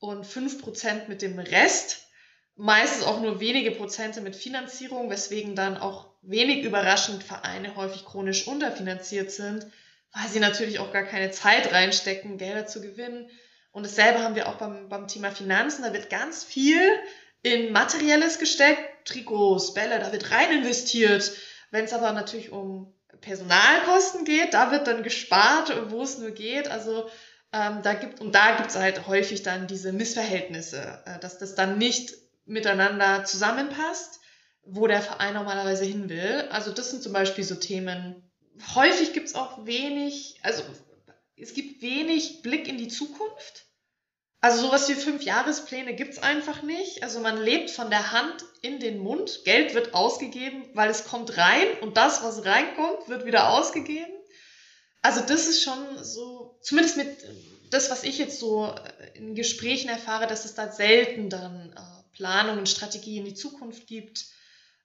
[0.00, 2.08] und 5 Prozent mit dem Rest.
[2.56, 8.46] Meistens auch nur wenige Prozente mit Finanzierung, weswegen dann auch wenig überraschend Vereine häufig chronisch
[8.48, 9.66] unterfinanziert sind
[10.14, 13.28] weil sie natürlich auch gar keine Zeit reinstecken, Gelder zu gewinnen.
[13.72, 15.82] Und dasselbe haben wir auch beim, beim Thema Finanzen.
[15.82, 16.80] Da wird ganz viel
[17.42, 21.32] in Materielles gesteckt, Trikots, Bälle, da wird rein investiert.
[21.70, 26.68] Wenn es aber natürlich um Personalkosten geht, da wird dann gespart, wo es nur geht.
[26.68, 27.10] Also
[27.52, 31.54] ähm, da gibt und da gibt es halt häufig dann diese Missverhältnisse, äh, dass das
[31.54, 32.14] dann nicht
[32.46, 34.20] miteinander zusammenpasst,
[34.64, 36.48] wo der Verein normalerweise hin will.
[36.50, 38.22] Also das sind zum Beispiel so Themen,
[38.74, 40.62] häufig gibt es auch wenig, also
[41.36, 43.66] es gibt wenig Blick in die Zukunft.
[44.40, 47.02] Also sowas wie fünf Jahrespläne gibt es einfach nicht.
[47.02, 49.40] Also man lebt von der Hand in den Mund.
[49.44, 54.12] Geld wird ausgegeben, weil es kommt rein und das, was reinkommt, wird wieder ausgegeben.
[55.00, 57.08] Also das ist schon so zumindest mit
[57.70, 58.74] das, was ich jetzt so
[59.14, 64.26] in Gesprächen erfahre, dass es da selten dann äh, Planungen, Strategien in die Zukunft gibt.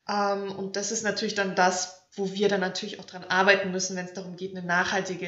[0.08, 3.96] Ähm, und das ist natürlich dann das, wo wir dann natürlich auch dran arbeiten müssen,
[3.96, 5.28] wenn es darum geht, eine nachhaltige,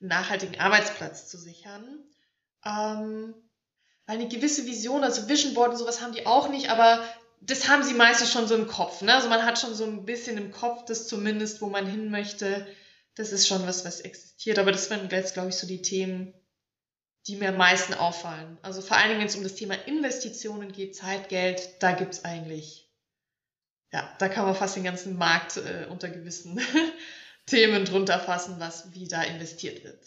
[0.00, 2.04] einen nachhaltigen Arbeitsplatz zu sichern.
[2.64, 3.34] Ähm,
[4.06, 7.02] weil eine gewisse Vision, also Vision Board und sowas haben die auch nicht, aber
[7.40, 9.02] das haben sie meistens schon so im Kopf.
[9.02, 9.14] Ne?
[9.14, 12.66] Also man hat schon so ein bisschen im Kopf, das zumindest, wo man hin möchte.
[13.16, 14.58] Das ist schon was, was existiert.
[14.58, 16.34] Aber das wären jetzt, glaube ich, so die Themen,
[17.26, 18.58] die mir am meisten auffallen.
[18.62, 22.24] Also vor allen Dingen, wenn es um das Thema Investitionen geht, Zeit, Geld, da gibt's
[22.24, 22.83] eigentlich,
[23.94, 26.60] ja, da kann man fast den ganzen Markt äh, unter gewissen
[27.46, 30.00] Themen drunter fassen, was wie da investiert wird.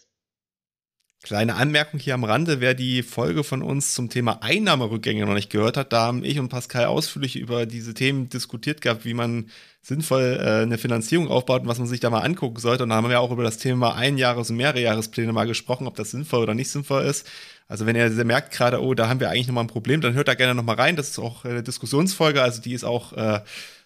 [1.23, 5.49] Kleine Anmerkung hier am Rande, wer die Folge von uns zum Thema Einnahmerückgänge noch nicht
[5.49, 9.49] gehört hat, da haben ich und Pascal ausführlich über diese Themen diskutiert gehabt, wie man
[9.81, 12.83] sinnvoll äh, eine Finanzierung aufbaut und was man sich da mal angucken sollte.
[12.83, 16.11] Und da haben wir auch über das Thema Einjahres- und Mehrjahrespläne mal gesprochen, ob das
[16.11, 17.25] sinnvoll oder nicht sinnvoll ist.
[17.69, 20.27] Also wenn ihr merkt gerade, oh, da haben wir eigentlich nochmal ein Problem, dann hört
[20.27, 20.97] da gerne nochmal rein.
[20.97, 23.39] Das ist auch eine Diskussionsfolge, also die ist auch äh,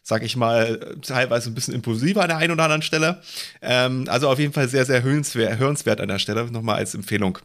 [0.04, 3.22] sag ich mal, teilweise ein bisschen impulsiver an der einen oder anderen Stelle.
[3.62, 7.38] Ähm, also auf jeden Fall sehr, sehr hörenswert, hörenswert an der Stelle, nochmal als Empfehlung.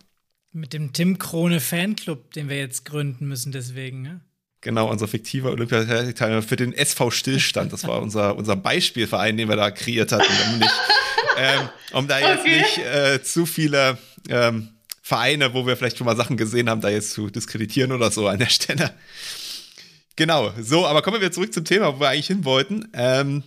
[0.52, 4.20] Mit dem Tim Krone Fanclub, den wir jetzt gründen müssen, deswegen, ne?
[4.62, 7.72] Genau, unser fiktiver Olympiateilnehmer für den SV Stillstand.
[7.72, 10.74] Das war unser, unser Beispielverein, den wir da kreiert hatten, um, nicht,
[11.38, 12.58] ähm, um da jetzt okay.
[12.58, 14.70] nicht äh, zu viele ähm,
[15.02, 18.26] Vereine, wo wir vielleicht schon mal Sachen gesehen haben, da jetzt zu diskreditieren oder so
[18.26, 18.92] an der Stelle.
[20.16, 22.88] Genau, so, aber kommen wir zurück zum Thema, wo wir eigentlich hin wollten.
[22.94, 23.44] Ähm,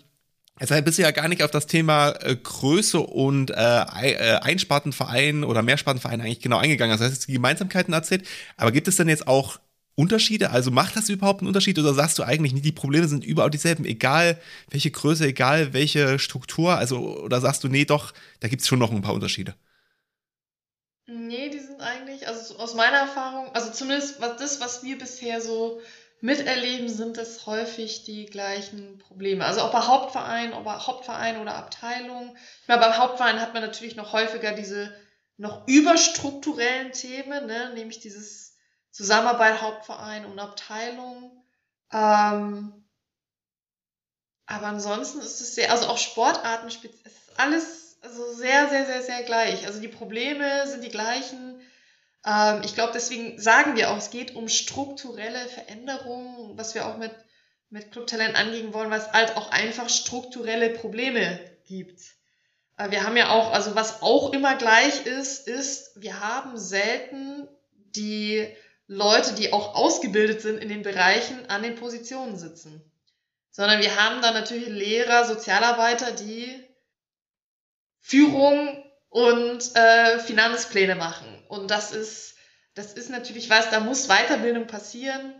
[0.59, 5.43] Deshalb bist du ja gar nicht auf das Thema äh, Größe und äh, äh, Einspartenverein
[5.45, 6.97] oder Mehrspartenverein eigentlich genau eingegangen.
[6.97, 8.27] Das heißt, die Gemeinsamkeiten erzählt.
[8.57, 9.59] Aber gibt es denn jetzt auch
[9.95, 10.49] Unterschiede?
[10.49, 13.49] Also macht das überhaupt einen Unterschied oder sagst du eigentlich nicht, die Probleme sind überall
[13.49, 14.37] dieselben, egal
[14.69, 16.77] welche Größe, egal welche Struktur?
[16.77, 19.55] Also, oder sagst du, nee, doch, da gibt es schon noch ein paar Unterschiede?
[21.07, 25.41] Nee, die sind eigentlich, also aus meiner Erfahrung, also zumindest was das, was wir bisher
[25.41, 25.81] so
[26.21, 29.45] miterleben, sind es häufig die gleichen Probleme.
[29.45, 32.35] Also ob bei Hauptverein, ob bei Hauptverein oder Abteilung.
[32.61, 34.93] Ich meine, beim Hauptverein hat man natürlich noch häufiger diese
[35.37, 37.71] noch überstrukturellen Themen, ne?
[37.73, 38.57] nämlich dieses
[38.91, 41.31] Zusammenarbeit Hauptverein und Abteilung.
[41.93, 42.85] Ähm,
[44.45, 46.79] aber ansonsten ist es sehr, also auch Sportarten, ist
[47.37, 49.65] alles also sehr, sehr, sehr, sehr gleich.
[49.67, 51.58] Also die Probleme sind die gleichen.
[52.25, 56.97] Ähm, ich glaube, deswegen sagen wir auch, es geht um strukturelle Veränderungen, was wir auch
[56.97, 57.11] mit,
[57.69, 62.01] mit Club Talent angehen wollen, weil es halt auch einfach strukturelle Probleme gibt.
[62.77, 67.47] Äh, wir haben ja auch, also was auch immer gleich ist, ist, wir haben selten
[67.71, 68.47] die
[68.87, 72.83] Leute, die auch ausgebildet sind in den Bereichen, an den Positionen sitzen.
[73.51, 76.63] Sondern wir haben dann natürlich Lehrer, Sozialarbeiter, die
[77.99, 81.27] Führung und äh, Finanzpläne machen.
[81.47, 82.35] Und das ist,
[82.75, 85.33] das ist natürlich was, da muss Weiterbildung passieren,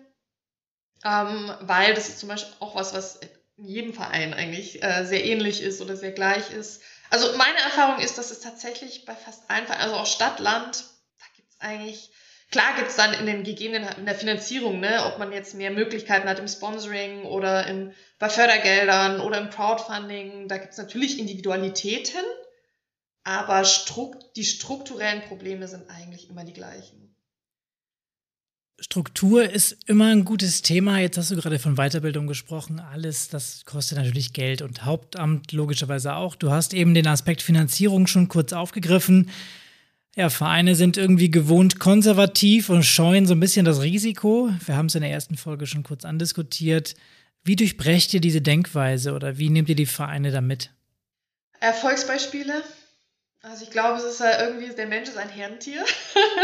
[1.06, 3.20] ähm, weil das ist zum Beispiel auch was, was
[3.58, 6.82] in jedem Verein eigentlich äh, sehr ähnlich ist oder sehr gleich ist.
[7.10, 10.86] Also meine Erfahrung ist, dass es tatsächlich bei fast allen Vereinen, also auch Stadt, Land,
[11.20, 12.12] da gibt es eigentlich,
[12.52, 15.72] klar gibt es dann in den gegebenen, in der Finanzierung, ne, ob man jetzt mehr
[15.72, 21.20] Möglichkeiten hat im Sponsoring oder im, bei Fördergeldern oder im Crowdfunding, da gibt es natürlich
[21.20, 22.24] Individualitäten,
[23.24, 27.16] aber strukt die strukturellen Probleme sind eigentlich immer die gleichen.
[28.82, 31.00] Struktur ist immer ein gutes Thema.
[31.00, 32.80] Jetzt hast du gerade von Weiterbildung gesprochen.
[32.80, 36.36] Alles, das kostet natürlich Geld und Hauptamt logischerweise auch.
[36.36, 39.30] Du hast eben den Aspekt Finanzierung schon kurz aufgegriffen.
[40.16, 44.50] Ja, Vereine sind irgendwie gewohnt konservativ und scheuen so ein bisschen das Risiko.
[44.66, 46.96] Wir haben es in der ersten Folge schon kurz andiskutiert.
[47.44, 50.72] Wie durchbrecht ihr diese Denkweise oder wie nehmt ihr die Vereine da mit?
[51.60, 52.64] Erfolgsbeispiele.
[53.42, 55.86] Also ich glaube, es ist halt irgendwie, der Mensch ist ein Herrentier.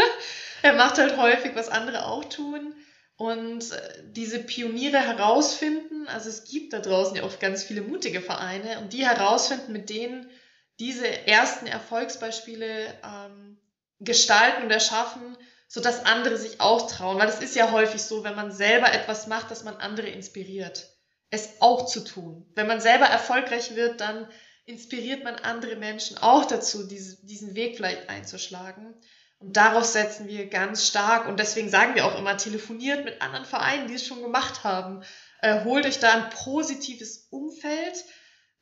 [0.62, 2.74] er macht halt häufig, was andere auch tun.
[3.16, 8.20] Und äh, diese Pioniere herausfinden, also es gibt da draußen ja auch ganz viele mutige
[8.20, 10.30] Vereine, und die herausfinden, mit denen
[10.78, 13.58] diese ersten Erfolgsbeispiele ähm,
[14.00, 15.36] gestalten und erschaffen,
[15.68, 17.18] sodass andere sich auch trauen.
[17.18, 20.90] Weil es ist ja häufig so, wenn man selber etwas macht, dass man andere inspiriert,
[21.30, 22.46] es auch zu tun.
[22.54, 24.28] Wenn man selber erfolgreich wird, dann
[24.66, 28.94] inspiriert man andere Menschen auch dazu, diese, diesen Weg vielleicht einzuschlagen.
[29.38, 31.28] Und darauf setzen wir ganz stark.
[31.28, 35.02] Und deswegen sagen wir auch immer, telefoniert mit anderen Vereinen, die es schon gemacht haben.
[35.40, 38.04] Äh, holt euch da ein positives Umfeld.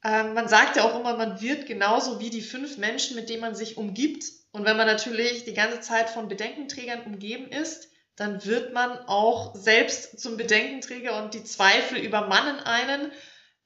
[0.05, 3.41] Ähm, man sagt ja auch immer, man wird genauso wie die fünf Menschen, mit denen
[3.41, 4.25] man sich umgibt.
[4.53, 9.57] Und wenn man natürlich die ganze Zeit von Bedenkenträgern umgeben ist, dann wird man auch
[9.57, 13.11] selbst zum Bedenkenträger und die Zweifel übermannen einen.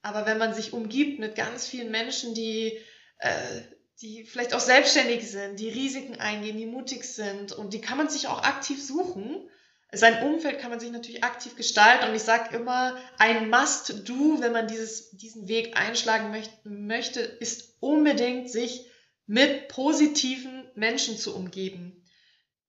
[0.02, 2.78] Aber wenn man sich umgibt mit ganz vielen Menschen, die,
[3.18, 3.62] äh,
[4.00, 8.08] die vielleicht auch selbstständig sind, die Risiken eingehen, die mutig sind und die kann man
[8.08, 9.48] sich auch aktiv suchen.
[9.90, 14.52] Sein Umfeld kann man sich natürlich aktiv gestalten und ich sage immer, ein Must-Do, wenn
[14.52, 18.86] man dieses, diesen Weg einschlagen möchte, möchte, ist unbedingt sich
[19.26, 22.04] mit positiven Menschen zu umgeben.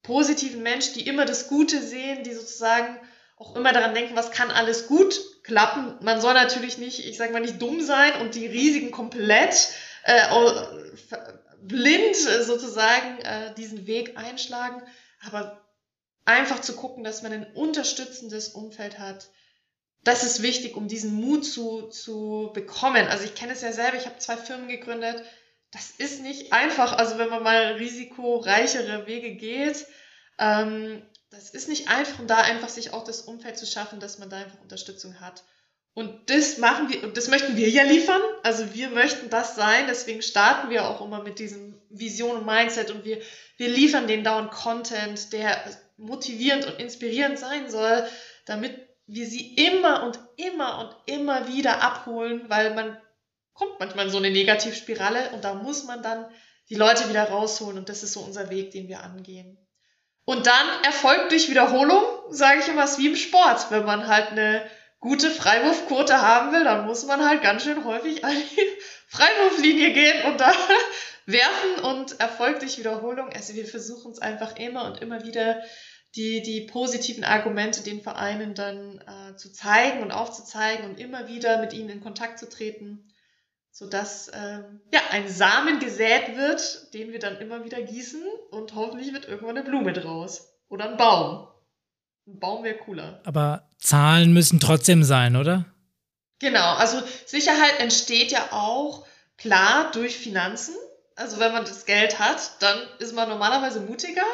[0.01, 2.99] Positiven Menschen, die immer das Gute sehen, die sozusagen
[3.35, 5.95] auch immer daran denken, was kann alles gut klappen.
[6.01, 9.69] Man soll natürlich nicht, ich sage mal, nicht dumm sein und die Risiken komplett
[10.03, 10.27] äh,
[11.61, 14.81] blind äh, sozusagen äh, diesen Weg einschlagen,
[15.21, 15.65] aber
[16.25, 19.29] einfach zu gucken, dass man ein unterstützendes Umfeld hat.
[20.03, 23.07] Das ist wichtig, um diesen Mut zu, zu bekommen.
[23.07, 25.23] Also ich kenne es ja selber, ich habe zwei Firmen gegründet.
[25.71, 29.85] Das ist nicht einfach, also wenn man mal risikoreichere Wege geht.
[30.39, 34.19] Ähm, das ist nicht einfach, um da einfach sich auch das Umfeld zu schaffen, dass
[34.19, 35.43] man da einfach Unterstützung hat.
[35.93, 38.21] Und das machen wir, und das möchten wir ja liefern.
[38.43, 42.91] Also wir möchten das sein, deswegen starten wir auch immer mit diesem Vision und Mindset
[42.91, 43.21] und wir,
[43.57, 45.57] wir liefern den dauernd Content, der
[45.97, 48.07] motivierend und inspirierend sein soll,
[48.45, 52.97] damit wir sie immer und immer und immer wieder abholen, weil man
[53.53, 56.25] kommt manchmal in so eine Negativspirale und da muss man dann
[56.69, 59.57] die Leute wieder rausholen und das ist so unser Weg, den wir angehen.
[60.29, 63.71] Und dann Erfolg durch Wiederholung, sage ich immer, ist wie im Sport.
[63.71, 64.63] Wenn man halt eine
[64.99, 68.61] gute Freiwurfquote haben will, dann muss man halt ganz schön häufig an die
[69.07, 70.53] Freiwurflinie gehen und da
[71.25, 73.29] werfen und Erfolg durch Wiederholung.
[73.33, 75.63] Also wir versuchen es einfach immer und immer wieder
[76.13, 81.57] die, die positiven Argumente den Vereinen dann äh, zu zeigen und aufzuzeigen und immer wieder
[81.57, 83.08] mit ihnen in Kontakt zu treten
[83.79, 89.13] sodass ähm, ja, ein Samen gesät wird, den wir dann immer wieder gießen und hoffentlich
[89.13, 90.49] wird irgendwann eine Blume draus.
[90.67, 91.47] Oder ein Baum.
[92.27, 93.21] Ein Baum wäre cooler.
[93.23, 95.63] Aber Zahlen müssen trotzdem sein, oder?
[96.39, 100.75] Genau, also Sicherheit entsteht ja auch klar durch Finanzen.
[101.15, 104.27] Also wenn man das Geld hat, dann ist man normalerweise mutiger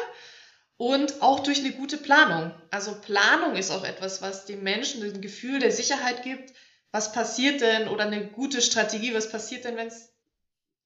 [0.76, 2.50] und auch durch eine gute Planung.
[2.72, 6.52] Also Planung ist auch etwas, was dem Menschen ein Gefühl der Sicherheit gibt,
[6.96, 10.14] was passiert denn oder eine gute Strategie, was passiert denn, wenn's,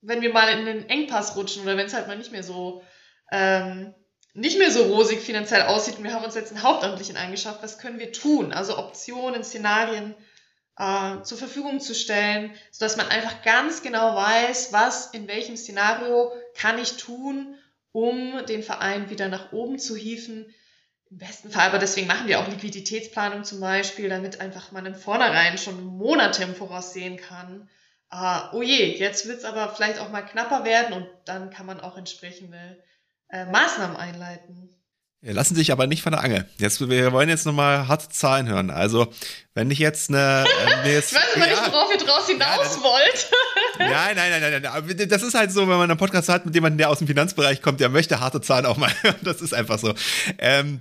[0.01, 2.83] wenn wir mal in den Engpass rutschen oder wenn es halt mal nicht mehr so
[3.31, 3.95] ähm,
[4.35, 7.79] nicht mehr so rosig finanziell aussieht und wir haben uns jetzt einen Hauptamtlichen angeschafft, was
[7.79, 8.53] können wir tun?
[8.53, 10.17] Also Optionen, Szenarien
[10.79, 16.33] äh, zur Verfügung zu stellen, sodass man einfach ganz genau weiß, was in welchem Szenario
[16.57, 17.55] kann ich tun,
[17.93, 20.53] um den Verein wieder nach oben zu hieven,
[21.11, 24.95] im besten Fall, aber deswegen machen wir auch Liquiditätsplanung zum Beispiel, damit einfach man im
[24.95, 27.69] Vornherein schon Monate im Voraus sehen kann.
[28.11, 31.67] Ah, oh je, jetzt wird es aber vielleicht auch mal knapper werden und dann kann
[31.67, 32.79] man auch entsprechende
[33.29, 34.77] äh, Maßnahmen einleiten.
[35.23, 36.49] Lassen sich aber nicht von der Angel.
[36.57, 38.71] Jetzt, wir wollen jetzt nochmal harte Zahlen hören.
[38.71, 39.13] Also,
[39.53, 40.47] wenn ich jetzt eine.
[40.85, 43.31] Äh, jetzt, ich weiß mal ja, nicht, worauf ihr draus hinaus ja, wollt.
[43.79, 45.09] nein, nein, nein, nein, nein.
[45.11, 47.61] Das ist halt so, wenn man einen Podcast hat mit jemandem, der aus dem Finanzbereich
[47.61, 49.19] kommt, der möchte harte Zahlen auch mal hören.
[49.21, 49.93] Das ist einfach so.
[50.39, 50.81] Ähm,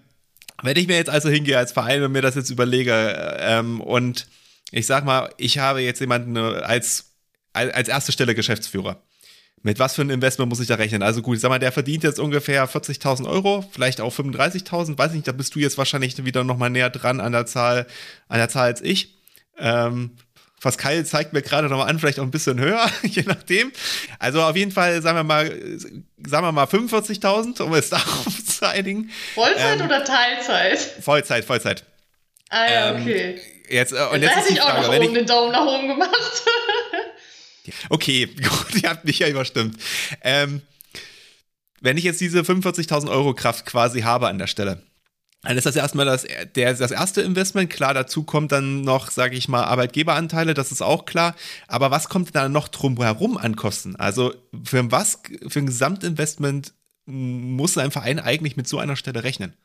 [0.64, 4.28] wenn ich mir jetzt also hingehe als Verein und mir das jetzt überlege ähm, und
[4.72, 7.14] ich sag mal, ich habe jetzt jemanden äh, als,
[7.54, 9.02] als erste Stelle Geschäftsführer.
[9.62, 11.04] Mit was für ein Investment muss ich da rechnen?
[11.04, 15.12] Also gut, ich sag mal, der verdient jetzt ungefähr 40.000 Euro, vielleicht auch 35.000, weiß
[15.12, 17.86] ich nicht, da bist du jetzt wahrscheinlich wieder noch mal näher dran an der Zahl,
[18.30, 19.18] an der Zahl als ich.
[19.58, 20.12] Ähm,
[20.60, 23.72] Pascal zeigt mir gerade noch mal an, vielleicht auch ein bisschen höher, je nachdem.
[24.20, 25.50] Also auf jeden Fall, sagen wir mal,
[26.26, 29.10] sagen wir mal 45.000, um es darauf zu einigen.
[29.36, 30.80] Vollzeit ähm, oder Teilzeit?
[30.80, 31.84] Vollzeit, Vollzeit.
[32.50, 33.36] Ah ja, ähm, okay.
[33.36, 36.44] Ähm, jetzt, äh, und jetzt, hätte ich auch noch oben den Daumen nach oben gemacht.
[37.90, 39.80] okay, gut, ihr habt mich ja überstimmt.
[40.24, 40.62] Ähm,
[41.82, 44.84] wenn ich jetzt diese 45.000 Euro Kraft quasi habe an der Stelle,
[45.42, 46.26] dann ist das erstmal das,
[46.56, 47.70] der, das erste Investment.
[47.70, 51.36] Klar, dazu kommt dann noch, sage ich mal, Arbeitgeberanteile, das ist auch klar.
[51.68, 53.96] Aber was kommt da noch drumherum an Kosten?
[53.96, 54.34] Also
[54.66, 56.74] für was, für ein Gesamtinvestment
[57.06, 59.56] muss ein Verein eigentlich mit so einer Stelle rechnen?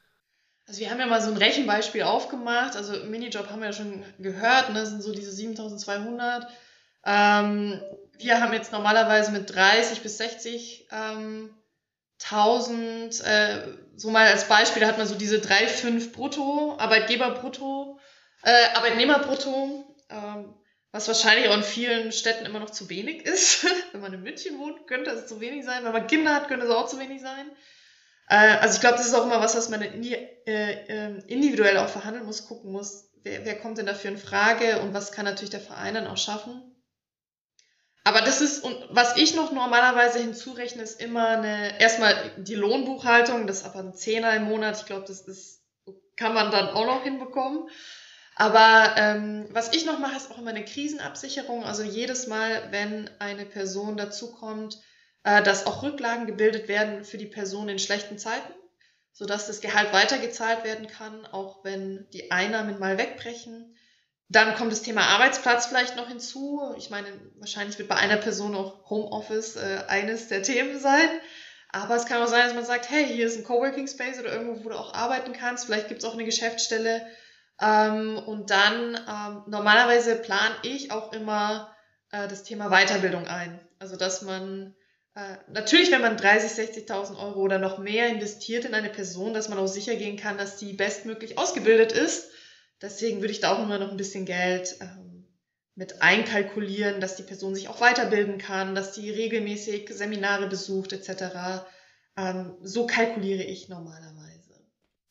[0.66, 2.76] Also wir haben ja mal so ein Rechenbeispiel aufgemacht.
[2.76, 4.80] Also Minijob haben wir ja schon gehört, ne?
[4.80, 6.48] das sind so diese 7200.
[7.04, 7.80] Ähm,
[8.18, 11.50] wir haben jetzt normalerweise mit 30 bis 60 ähm,
[12.22, 13.62] 1000, äh,
[13.96, 17.98] so mal als Beispiel, da hat man so diese 3,5 brutto, Arbeitgeber brutto,
[18.42, 20.54] äh, Arbeitnehmer brutto, ähm,
[20.92, 23.66] was wahrscheinlich auch in vielen Städten immer noch zu wenig ist.
[23.92, 25.84] Wenn man in München wohnt, könnte es zu wenig sein.
[25.84, 27.50] Wenn man Kinder hat, könnte es auch zu wenig sein.
[28.28, 30.16] Äh, also ich glaube, das ist auch immer was, was man äh,
[30.46, 34.94] ähm, individuell auch verhandeln muss, gucken muss, wer, wer kommt denn dafür in Frage und
[34.94, 36.73] was kann natürlich der Verein dann auch schaffen.
[38.04, 43.46] Aber das ist, und was ich noch normalerweise hinzurechne, ist immer eine, erstmal die Lohnbuchhaltung,
[43.46, 45.62] das ist aber ein Zehner im Monat, ich glaube, das ist,
[46.16, 47.68] kann man dann auch noch hinbekommen.
[48.36, 51.64] Aber ähm, was ich noch mache, ist auch immer eine Krisenabsicherung.
[51.64, 54.80] Also jedes Mal, wenn eine Person dazukommt,
[55.22, 58.52] äh, dass auch Rücklagen gebildet werden für die Person in schlechten Zeiten,
[59.12, 63.76] sodass das Gehalt weitergezahlt werden kann, auch wenn die Einnahmen mal wegbrechen.
[64.34, 66.74] Dann kommt das Thema Arbeitsplatz vielleicht noch hinzu.
[66.76, 67.06] Ich meine,
[67.38, 71.08] wahrscheinlich wird bei einer Person auch Homeoffice äh, eines der Themen sein.
[71.70, 74.32] Aber es kann auch sein, dass man sagt, hey, hier ist ein Coworking Space oder
[74.32, 75.66] irgendwo, wo du auch arbeiten kannst.
[75.66, 77.06] Vielleicht gibt es auch eine Geschäftsstelle.
[77.60, 81.72] Ähm, und dann ähm, normalerweise plane ich auch immer
[82.10, 83.60] äh, das Thema Weiterbildung ein.
[83.78, 84.74] Also dass man
[85.14, 86.50] äh, natürlich, wenn man 30,
[86.88, 90.38] 60.000 Euro oder noch mehr investiert in eine Person, dass man auch sicher gehen kann,
[90.38, 92.30] dass die bestmöglich ausgebildet ist.
[92.82, 95.26] Deswegen würde ich da auch immer noch ein bisschen Geld ähm,
[95.74, 101.64] mit einkalkulieren, dass die Person sich auch weiterbilden kann, dass die regelmäßig Seminare besucht etc.
[102.16, 104.34] Ähm, so kalkuliere ich normalerweise.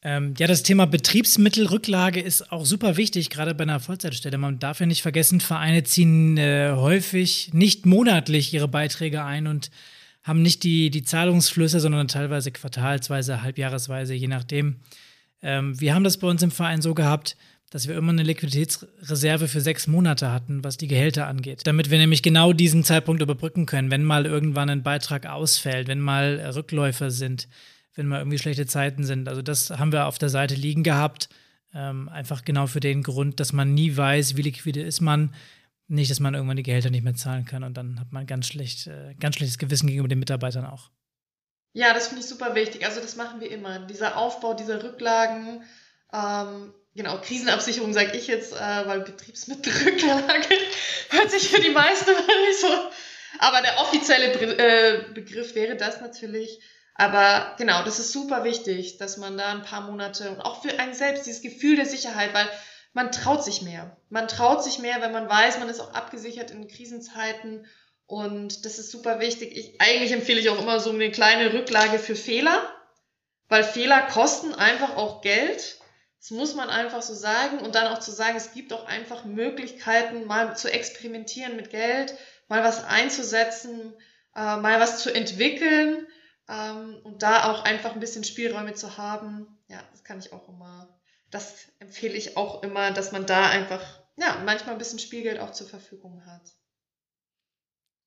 [0.06, 4.38] Ähm, ja, das Thema Betriebsmittelrücklage ist auch super wichtig, gerade bei einer Vollzeitstelle.
[4.38, 9.72] Man darf ja nicht vergessen, Vereine ziehen äh, häufig nicht monatlich ihre Beiträge ein und
[10.22, 14.82] haben nicht die, die Zahlungsflüsse, sondern teilweise quartalsweise, halbjahresweise, je nachdem.
[15.42, 17.38] Ähm, wir haben das bei uns im Verein so gehabt,
[17.74, 21.62] dass wir immer eine Liquiditätsreserve für sechs Monate hatten, was die Gehälter angeht.
[21.66, 26.00] Damit wir nämlich genau diesen Zeitpunkt überbrücken können, wenn mal irgendwann ein Beitrag ausfällt, wenn
[26.00, 27.48] mal Rückläufer sind,
[27.96, 29.28] wenn mal irgendwie schlechte Zeiten sind.
[29.28, 31.30] Also das haben wir auf der Seite liegen gehabt.
[31.74, 35.34] Ähm, einfach genau für den Grund, dass man nie weiß, wie liquide ist man.
[35.88, 38.46] Nicht, dass man irgendwann die Gehälter nicht mehr zahlen kann und dann hat man ganz
[38.46, 40.92] schlecht, äh, ganz schlechtes Gewissen gegenüber den Mitarbeitern auch.
[41.74, 42.86] Ja, das finde ich super wichtig.
[42.86, 43.80] Also das machen wir immer.
[43.80, 45.64] Dieser Aufbau dieser Rücklagen,
[46.14, 50.48] ähm, genau, Krisenabsicherung sage ich jetzt, äh, weil Betriebsmittelrücklage
[51.10, 52.12] hört sich für die meisten
[52.48, 52.68] nicht so.
[53.40, 56.60] Aber der offizielle Be äh, Begriff wäre das natürlich.
[56.96, 60.80] Aber genau, das ist super wichtig, dass man da ein paar Monate und auch für
[60.80, 62.48] einen selbst dieses Gefühl der Sicherheit, weil
[62.94, 63.98] man traut sich mehr.
[64.10, 67.66] Man traut sich mehr, wenn man weiß, man ist auch abgesichert in Krisenzeiten
[68.06, 69.58] und das ist super wichtig.
[69.58, 72.72] Ich, eigentlich empfehle ich auch immer so eine kleine Rücklage für Fehler,
[73.50, 75.78] weil Fehler kosten einfach auch Geld.
[76.24, 79.26] Das muss man einfach so sagen und dann auch zu sagen, es gibt auch einfach
[79.26, 82.16] Möglichkeiten, mal zu experimentieren mit Geld,
[82.48, 83.94] mal was einzusetzen,
[84.36, 86.08] äh, mal was zu entwickeln
[86.48, 89.60] ähm, und da auch einfach ein bisschen Spielräume zu haben.
[89.68, 90.98] Ja, das kann ich auch immer
[91.34, 95.52] das empfehle ich auch immer, dass man da einfach, ja, manchmal ein bisschen Spielgeld auch
[95.52, 96.42] zur Verfügung hat.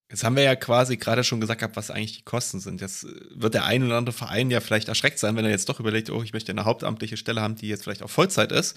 [0.09, 2.80] Jetzt haben wir ja quasi gerade schon gesagt, was eigentlich die Kosten sind.
[2.80, 5.68] Jetzt äh, wird der ein oder andere Verein ja vielleicht erschreckt sein, wenn er jetzt
[5.68, 8.76] doch überlegt, oh, ich möchte eine hauptamtliche Stelle haben, die jetzt vielleicht auch Vollzeit ist.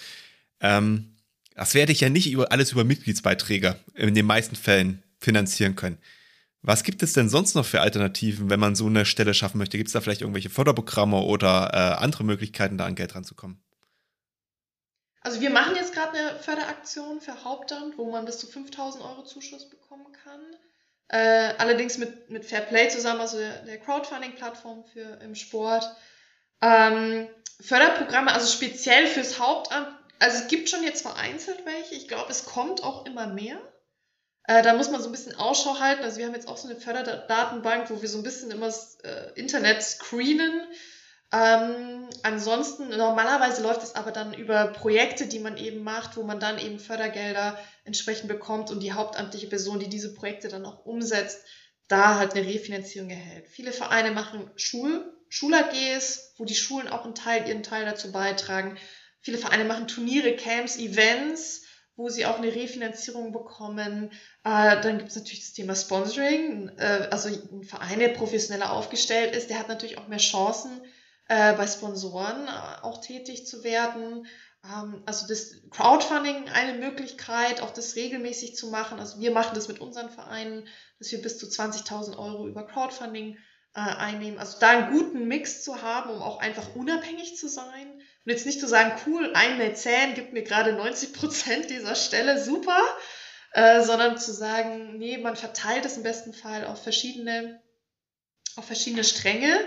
[0.60, 1.16] Ähm,
[1.56, 5.98] das werde ich ja nicht über, alles über Mitgliedsbeiträge in den meisten Fällen finanzieren können.
[6.62, 9.78] Was gibt es denn sonst noch für Alternativen, wenn man so eine Stelle schaffen möchte?
[9.78, 13.62] Gibt es da vielleicht irgendwelche Förderprogramme oder äh, andere Möglichkeiten, da an Geld ranzukommen?
[15.22, 19.24] Also wir machen jetzt gerade eine Förderaktion für Hauptamt, wo man bis zu 5000 Euro
[19.24, 20.42] Zuschuss bekommen kann.
[21.10, 25.84] Äh, allerdings mit, mit Fairplay zusammen, also der, der Crowdfunding-Plattform für im Sport.
[26.62, 27.28] Ähm,
[27.60, 29.88] Förderprogramme, also speziell fürs Hauptamt,
[30.20, 31.96] also es gibt schon jetzt vereinzelt welche.
[31.96, 33.58] Ich glaube, es kommt auch immer mehr.
[34.44, 36.04] Äh, da muss man so ein bisschen Ausschau halten.
[36.04, 39.00] Also wir haben jetzt auch so eine Förderdatenbank, wo wir so ein bisschen immer das
[39.02, 40.62] äh, Internet screenen
[41.32, 46.40] ähm, ansonsten, normalerweise läuft es aber dann über Projekte, die man eben macht, wo man
[46.40, 51.40] dann eben Fördergelder entsprechend bekommt und die hauptamtliche Person, die diese Projekte dann auch umsetzt,
[51.88, 53.48] da halt eine Refinanzierung erhält.
[53.48, 58.78] Viele Vereine machen Schul, Schul-AGs, wo die Schulen auch einen Teil, ihren Teil dazu beitragen.
[59.22, 61.64] Viele Vereine machen Turniere, Camps, Events,
[61.96, 64.12] wo sie auch eine Refinanzierung bekommen.
[64.44, 66.72] Äh, dann gibt es natürlich das Thema Sponsoring.
[66.78, 70.82] Äh, also ein Verein, der professioneller aufgestellt ist, der hat natürlich auch mehr Chancen,
[71.30, 74.28] äh, bei Sponsoren äh, auch tätig zu werden.
[74.66, 79.00] Ähm, also das Crowdfunding eine Möglichkeit, auch das regelmäßig zu machen.
[79.00, 80.68] Also wir machen das mit unseren Vereinen,
[80.98, 83.38] dass wir bis zu 20.000 Euro über Crowdfunding
[83.76, 84.40] äh, einnehmen.
[84.40, 87.92] Also da einen guten Mix zu haben, um auch einfach unabhängig zu sein.
[87.92, 92.44] Und jetzt nicht zu sagen, cool, ein Mäzen gibt mir gerade 90 Prozent dieser Stelle,
[92.44, 92.82] super,
[93.52, 97.62] äh, sondern zu sagen, nee, man verteilt es im besten Fall auf verschiedene,
[98.56, 99.60] auf verschiedene Stränge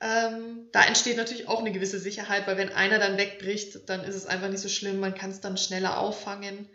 [0.00, 4.14] ähm, da entsteht natürlich auch eine gewisse Sicherheit, weil wenn einer dann wegbricht, dann ist
[4.14, 6.70] es einfach nicht so schlimm, man kann es dann schneller auffangen.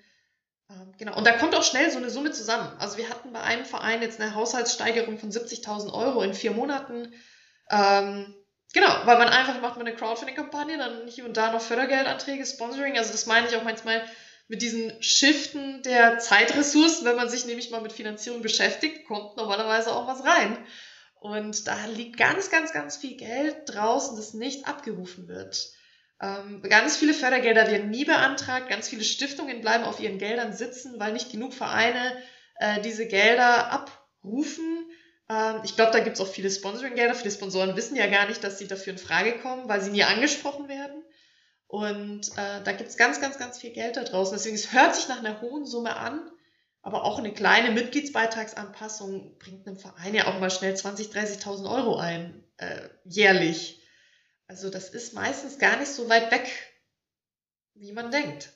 [0.69, 2.71] Ähm, genau, und da kommt auch schnell so eine Summe zusammen.
[2.79, 7.13] Also wir hatten bei einem Verein jetzt eine Haushaltssteigerung von 70.000 Euro in vier Monaten.
[7.71, 8.35] Ähm,
[8.73, 12.97] genau, weil man einfach macht man eine Crowdfunding-Kampagne, dann hier und da noch Fördergeldanträge, Sponsoring.
[12.97, 14.03] Also das meine ich auch manchmal
[14.47, 19.91] mit diesen Shiften der Zeitressourcen, wenn man sich nämlich mal mit Finanzierung beschäftigt, kommt normalerweise
[19.91, 20.57] auch was rein.
[21.25, 25.71] Und da liegt ganz, ganz, ganz viel Geld draußen, das nicht abgerufen wird.
[26.21, 30.99] Ähm, ganz viele Fördergelder werden nie beantragt, ganz viele Stiftungen bleiben auf ihren Geldern sitzen,
[30.99, 32.15] weil nicht genug Vereine
[32.59, 34.85] äh, diese Gelder abrufen.
[35.27, 37.15] Ähm, ich glaube, da gibt es auch viele Sponsoring-Gelder.
[37.15, 40.03] Viele Sponsoren wissen ja gar nicht, dass sie dafür in Frage kommen, weil sie nie
[40.03, 41.03] angesprochen werden.
[41.65, 44.37] Und äh, da gibt es ganz, ganz, ganz viel Geld da draußen.
[44.37, 46.21] Deswegen, es hört sich nach einer hohen Summe an,
[46.85, 51.97] aber auch eine kleine Mitgliedsbeitragsanpassung bringt einem Verein ja auch mal schnell 20.000, 30.000 Euro
[51.97, 53.81] ein, äh, jährlich.
[54.47, 56.47] Also das ist meistens gar nicht so weit weg,
[57.73, 58.51] wie man denkt.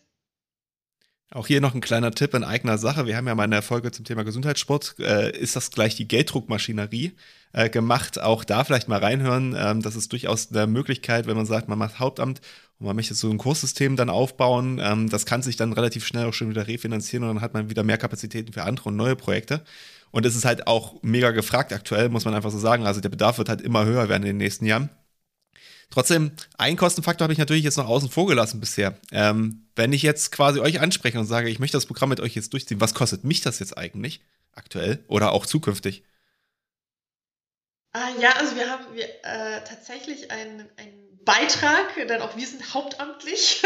[1.32, 3.08] Auch hier noch ein kleiner Tipp in eigener Sache.
[3.08, 6.08] Wir haben ja mal in der Folge zum Thema Gesundheitssport, äh, ist das gleich die
[6.08, 7.16] Gelddruckmaschinerie
[7.54, 8.20] äh, gemacht.
[8.20, 9.56] Auch da vielleicht mal reinhören.
[9.58, 12.42] Ähm, das ist durchaus eine Möglichkeit, wenn man sagt, man macht Hauptamt
[12.80, 14.80] und man möchte so ein Kurssystem dann aufbauen.
[14.82, 17.70] Ähm, das kann sich dann relativ schnell auch schon wieder refinanzieren und dann hat man
[17.70, 19.64] wieder mehr Kapazitäten für andere und neue Projekte.
[20.12, 22.86] Und es ist halt auch mega gefragt aktuell, muss man einfach so sagen.
[22.86, 24.90] Also der Bedarf wird halt immer höher werden in den nächsten Jahren.
[25.92, 29.00] Trotzdem, einen Kostenfaktor habe ich natürlich jetzt noch außen vor gelassen bisher.
[29.12, 32.36] Ähm, wenn ich jetzt quasi euch anspreche und sage, ich möchte das Programm mit euch
[32.36, 34.22] jetzt durchziehen, was kostet mich das jetzt eigentlich
[34.54, 36.04] aktuell oder auch zukünftig?
[37.92, 42.74] Ah, ja, also wir haben wir, äh, tatsächlich einen, einen Beitrag, denn auch wir sind
[42.74, 43.62] hauptamtlich.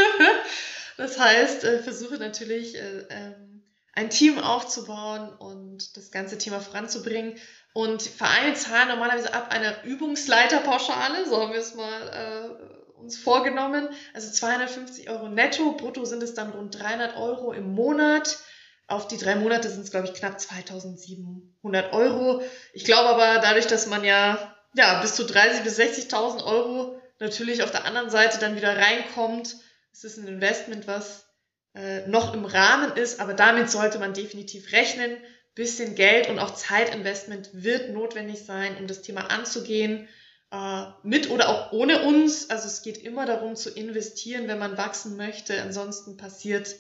[0.98, 7.38] das heißt, äh, versuche natürlich äh, ähm, ein Team aufzubauen und das ganze Thema voranzubringen.
[7.72, 13.88] Und Vereine zahlen normalerweise ab einer Übungsleiterpauschale, so haben wir es mal äh, uns vorgenommen.
[14.14, 18.40] Also 250 Euro netto, brutto sind es dann rund 300 Euro im Monat.
[18.88, 22.44] Auf die drei Monate sind es, glaube ich, knapp 2700 Euro.
[22.74, 27.64] Ich glaube aber, dadurch, dass man ja, ja bis zu 30.000 bis 60.000 Euro natürlich
[27.64, 29.56] auf der anderen Seite dann wieder reinkommt,
[29.92, 31.26] ist es ein Investment, was
[31.74, 35.18] äh, noch im Rahmen ist, aber damit sollte man definitiv rechnen
[35.56, 40.08] bisschen Geld und auch Zeitinvestment wird notwendig sein, um das Thema anzugehen,
[40.52, 42.50] äh, mit oder auch ohne uns.
[42.50, 45.62] Also es geht immer darum zu investieren, wenn man wachsen möchte.
[45.62, 46.76] Ansonsten passiert,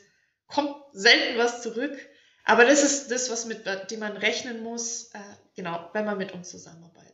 [0.48, 1.96] kommt selten was zurück.
[2.46, 5.20] Aber das ist das, was mit dem man rechnen muss, äh,
[5.56, 7.12] genau, wenn man mit uns zusammenarbeitet.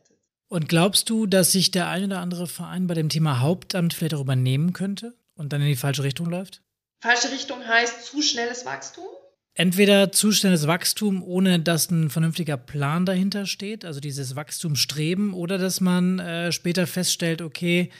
[0.50, 4.14] Und glaubst du, dass sich der ein oder andere Verein bei dem Thema Hauptamt vielleicht
[4.14, 6.60] auch übernehmen könnte und dann in die falsche Richtung läuft?
[7.00, 9.06] Falsche Richtung heißt zu schnelles Wachstum
[9.54, 15.58] entweder zu schnelles Wachstum, ohne dass ein vernünftiger Plan dahinter steht, also dieses Wachstumsstreben, oder
[15.58, 17.90] dass man äh, später feststellt, okay,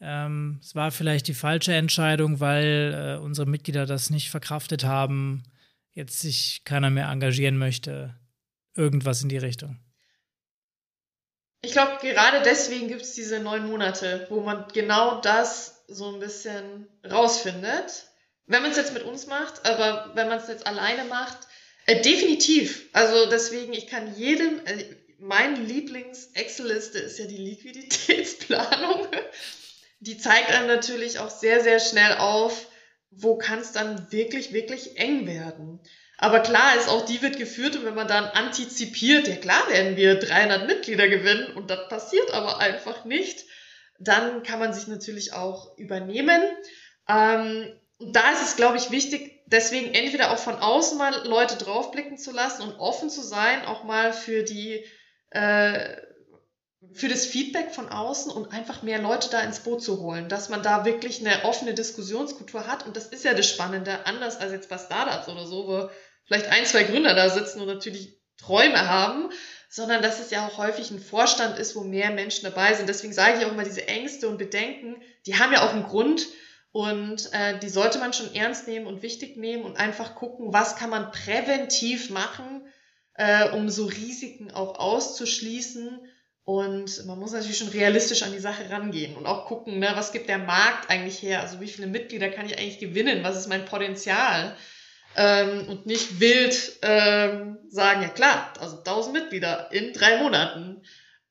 [0.00, 5.42] ähm, es war vielleicht die falsche Entscheidung, weil äh, unsere Mitglieder das nicht verkraftet haben,
[5.92, 8.16] jetzt sich keiner mehr engagieren möchte.
[8.74, 9.78] Irgendwas in die Richtung.
[11.62, 16.20] Ich glaube, gerade deswegen gibt es diese neun Monate, wo man genau das so ein
[16.20, 18.10] bisschen rausfindet
[18.50, 21.38] wenn man es jetzt mit uns macht, aber wenn man es jetzt alleine macht,
[21.86, 22.88] äh, definitiv.
[22.92, 24.84] Also deswegen, ich kann jedem, äh,
[25.18, 29.06] mein Lieblings-Excel-Liste ist ja die Liquiditätsplanung.
[30.00, 32.66] Die zeigt einem natürlich auch sehr, sehr schnell auf,
[33.12, 35.78] wo kann es dann wirklich, wirklich eng werden.
[36.22, 39.96] Aber klar ist auch, die wird geführt und wenn man dann antizipiert, ja klar werden
[39.96, 43.46] wir 300 Mitglieder gewinnen und das passiert aber einfach nicht,
[43.98, 46.42] dann kann man sich natürlich auch übernehmen.
[47.08, 51.56] Ähm, und da ist es, glaube ich, wichtig, deswegen entweder auch von außen mal Leute
[51.56, 54.84] draufblicken zu lassen und offen zu sein, auch mal für die,
[55.30, 55.96] äh,
[56.92, 60.50] für das Feedback von außen und einfach mehr Leute da ins Boot zu holen, dass
[60.50, 62.84] man da wirklich eine offene Diskussionskultur hat.
[62.86, 65.90] Und das ist ja das Spannende, anders als jetzt bei Startups oder so, wo
[66.30, 69.30] vielleicht ein, zwei Gründer da sitzen und natürlich Träume haben,
[69.68, 72.88] sondern dass es ja auch häufig ein Vorstand ist, wo mehr Menschen dabei sind.
[72.88, 76.26] Deswegen sage ich auch immer, diese Ängste und Bedenken, die haben ja auch einen Grund,
[76.72, 80.76] und äh, die sollte man schon ernst nehmen und wichtig nehmen und einfach gucken, was
[80.76, 82.62] kann man präventiv machen,
[83.14, 85.98] äh, um so Risiken auch auszuschließen.
[86.44, 90.12] Und man muss natürlich schon realistisch an die Sache rangehen und auch gucken, ne, was
[90.12, 91.40] gibt der Markt eigentlich her?
[91.40, 93.24] Also wie viele Mitglieder kann ich eigentlich gewinnen?
[93.24, 94.56] Was ist mein Potenzial?
[95.16, 100.82] Ähm, und nicht wild ähm, sagen, ja klar, also 1000 Mitglieder in drei Monaten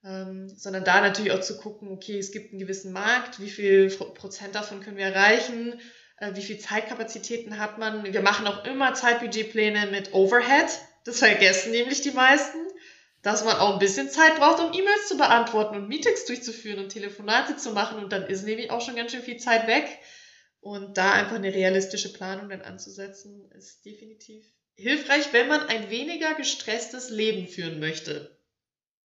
[0.03, 3.89] ähm, sondern da natürlich auch zu gucken, okay, es gibt einen gewissen Markt, wie viel
[3.89, 5.79] Prozent davon können wir erreichen,
[6.17, 8.11] äh, wie viel Zeitkapazitäten hat man.
[8.11, 10.69] Wir machen auch immer Zeitbudgetpläne mit Overhead,
[11.03, 12.57] das vergessen nämlich die meisten,
[13.21, 16.89] dass man auch ein bisschen Zeit braucht, um E-Mails zu beantworten und Meetings durchzuführen und
[16.89, 19.85] Telefonate zu machen und dann ist nämlich auch schon ganz schön viel Zeit weg.
[20.61, 24.43] Und da einfach eine realistische Planung dann anzusetzen, ist definitiv
[24.75, 28.37] hilfreich, wenn man ein weniger gestresstes Leben führen möchte.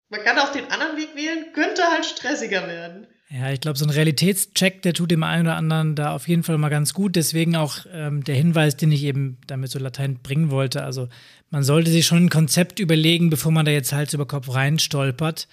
[0.10, 3.08] Man kann auch den anderen Weg wählen, könnte halt stressiger werden.
[3.30, 6.44] Ja, ich glaube, so ein Realitätscheck, der tut dem einen oder anderen da auf jeden
[6.44, 7.16] Fall mal ganz gut.
[7.16, 10.84] Deswegen auch ähm, der Hinweis, den ich eben damit so Latein bringen wollte.
[10.84, 11.10] Also
[11.50, 15.48] man sollte sich schon ein Konzept überlegen, bevor man da jetzt Hals über Kopf reinstolpert.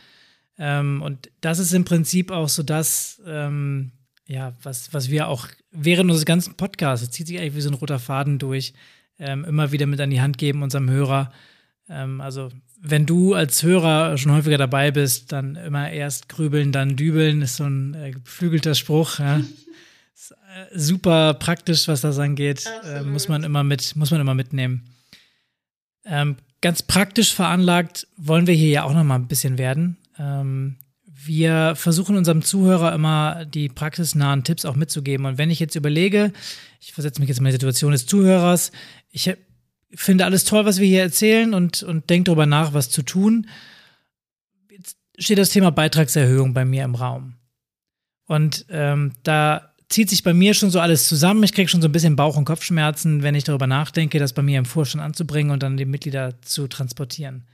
[0.58, 3.92] Ähm, und das ist im Prinzip auch so das, ähm,
[4.30, 7.70] ja, was, was wir auch während unseres ganzen Podcasts, es zieht sich eigentlich wie so
[7.70, 8.74] ein roter Faden durch,
[9.18, 11.32] ähm, immer wieder mit an die Hand geben, unserem Hörer.
[11.88, 12.50] Ähm, also
[12.80, 17.56] wenn du als Hörer schon häufiger dabei bist, dann immer erst grübeln, dann dübeln, ist
[17.56, 19.18] so ein äh, geflügelter Spruch.
[19.18, 19.38] Ja.
[20.14, 22.70] ist, äh, super praktisch, was das angeht.
[22.84, 24.84] Äh, muss man immer mit, muss man immer mitnehmen.
[26.04, 29.96] Ähm, ganz praktisch veranlagt wollen wir hier ja auch noch mal ein bisschen werden.
[30.18, 30.76] Ähm,
[31.24, 35.26] wir versuchen unserem Zuhörer immer die praxisnahen Tipps auch mitzugeben.
[35.26, 36.32] Und wenn ich jetzt überlege,
[36.80, 38.72] ich versetze mich jetzt in die Situation des Zuhörers,
[39.10, 39.32] ich
[39.94, 43.48] finde alles toll, was wir hier erzählen und, und denke darüber nach, was zu tun.
[44.70, 47.34] Jetzt steht das Thema Beitragserhöhung bei mir im Raum.
[48.26, 51.42] Und ähm, da zieht sich bei mir schon so alles zusammen.
[51.42, 54.42] Ich kriege schon so ein bisschen Bauch- und Kopfschmerzen, wenn ich darüber nachdenke, das bei
[54.42, 57.48] mir im Vorstand anzubringen und dann die Mitglieder zu transportieren.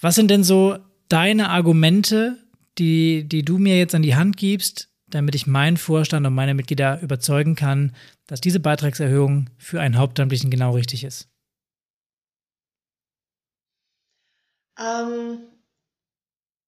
[0.00, 0.78] Was sind denn so
[1.08, 2.38] deine Argumente,
[2.78, 6.54] die, die du mir jetzt an die Hand gibst, damit ich meinen Vorstand und meine
[6.54, 7.94] Mitglieder überzeugen kann,
[8.26, 11.28] dass diese Beitragserhöhung für einen Hauptamtlichen genau richtig ist?
[14.78, 15.40] Ähm,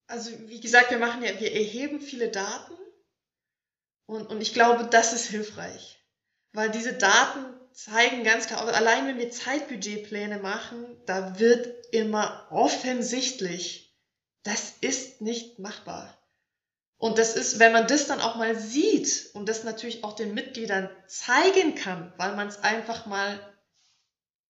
[0.07, 2.75] also wie gesagt, wir machen ja, wir erheben viele Daten
[4.07, 6.05] und, und ich glaube, das ist hilfreich,
[6.53, 13.90] weil diese Daten zeigen ganz klar, allein wenn wir Zeitbudgetpläne machen, da wird immer offensichtlich,
[14.43, 16.17] das ist nicht machbar.
[17.01, 20.35] Und das ist, wenn man das dann auch mal sieht und das natürlich auch den
[20.35, 23.41] Mitgliedern zeigen kann, weil man es einfach mal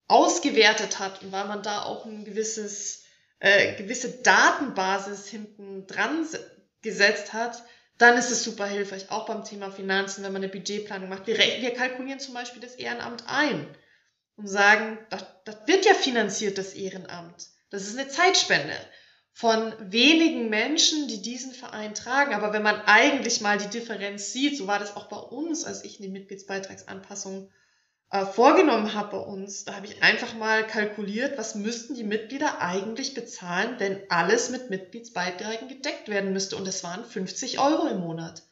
[0.09, 3.05] ausgewertet hat und weil man da auch ein gewisses,
[3.39, 6.27] äh, gewisse Datenbasis hinten dran
[6.83, 7.63] gesetzt hat,
[7.99, 11.29] dann ist es super hilfreich, auch beim Thema Finanzen, wenn man eine Budgetplanung macht.
[11.29, 13.65] Wir, wir kalkulieren zum Beispiel das Ehrenamt ein
[14.37, 17.47] und sagen, das, das wird ja finanziert, das Ehrenamt.
[17.71, 18.75] Das ist eine Zeitspende
[19.33, 22.35] von wenigen Menschen, die diesen Verein tragen.
[22.35, 25.85] Aber wenn man eigentlich mal die Differenz sieht, so war das auch bei uns, als
[25.85, 27.51] ich die Mitgliedsbeitragsanpassung
[28.11, 32.61] äh, vorgenommen habe bei uns, da habe ich einfach mal kalkuliert, was müssten die Mitglieder
[32.61, 36.57] eigentlich bezahlen, wenn alles mit Mitgliedsbeiträgen gedeckt werden müsste.
[36.57, 38.43] Und das waren 50 Euro im Monat.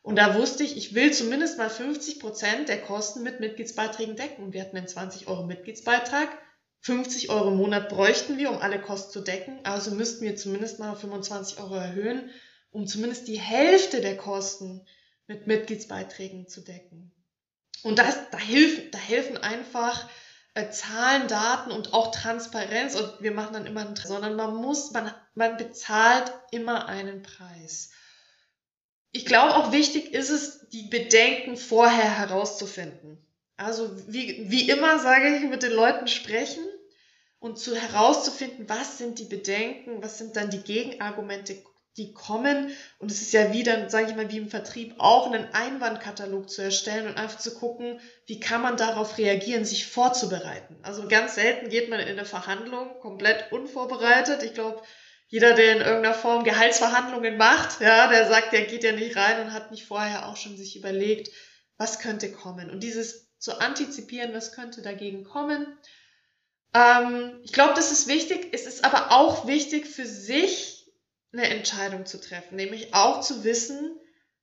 [0.00, 4.52] Und da wusste ich, ich will zumindest mal 50 Prozent der Kosten mit Mitgliedsbeiträgen decken.
[4.52, 6.28] Wir hatten einen 20 Euro Mitgliedsbeitrag
[6.84, 9.58] 50 Euro im Monat bräuchten wir, um alle Kosten zu decken.
[9.64, 12.30] Also müssten wir zumindest mal auf 25 Euro erhöhen,
[12.70, 14.86] um zumindest die Hälfte der Kosten
[15.26, 17.10] mit Mitgliedsbeiträgen zu decken.
[17.82, 20.10] Und das, da, hilft, da helfen einfach
[20.52, 22.96] äh, Zahlen, Daten und auch Transparenz.
[22.96, 27.92] Und wir machen dann immer einen, sondern man muss, man, man bezahlt immer einen Preis.
[29.10, 33.26] Ich glaube auch wichtig ist es, die Bedenken vorher herauszufinden.
[33.56, 36.62] Also wie, wie immer sage ich, mit den Leuten sprechen
[37.44, 41.62] und zu herauszufinden, was sind die Bedenken, was sind dann die Gegenargumente,
[41.98, 42.70] die kommen.
[42.98, 46.62] Und es ist ja wieder, sage ich mal, wie im Vertrieb auch einen Einwandkatalog zu
[46.62, 50.78] erstellen und einfach zu gucken, wie kann man darauf reagieren, sich vorzubereiten.
[50.80, 54.42] Also ganz selten geht man in eine Verhandlung komplett unvorbereitet.
[54.42, 54.80] Ich glaube,
[55.28, 59.42] jeder, der in irgendeiner Form Gehaltsverhandlungen macht, ja, der sagt, der geht ja nicht rein
[59.42, 61.28] und hat nicht vorher auch schon sich überlegt,
[61.76, 62.70] was könnte kommen.
[62.70, 65.66] Und dieses zu antizipieren, was könnte dagegen kommen,
[66.74, 68.48] ähm, ich glaube, das ist wichtig.
[68.52, 70.92] Es ist aber auch wichtig für sich
[71.32, 73.98] eine Entscheidung zu treffen, nämlich auch zu wissen,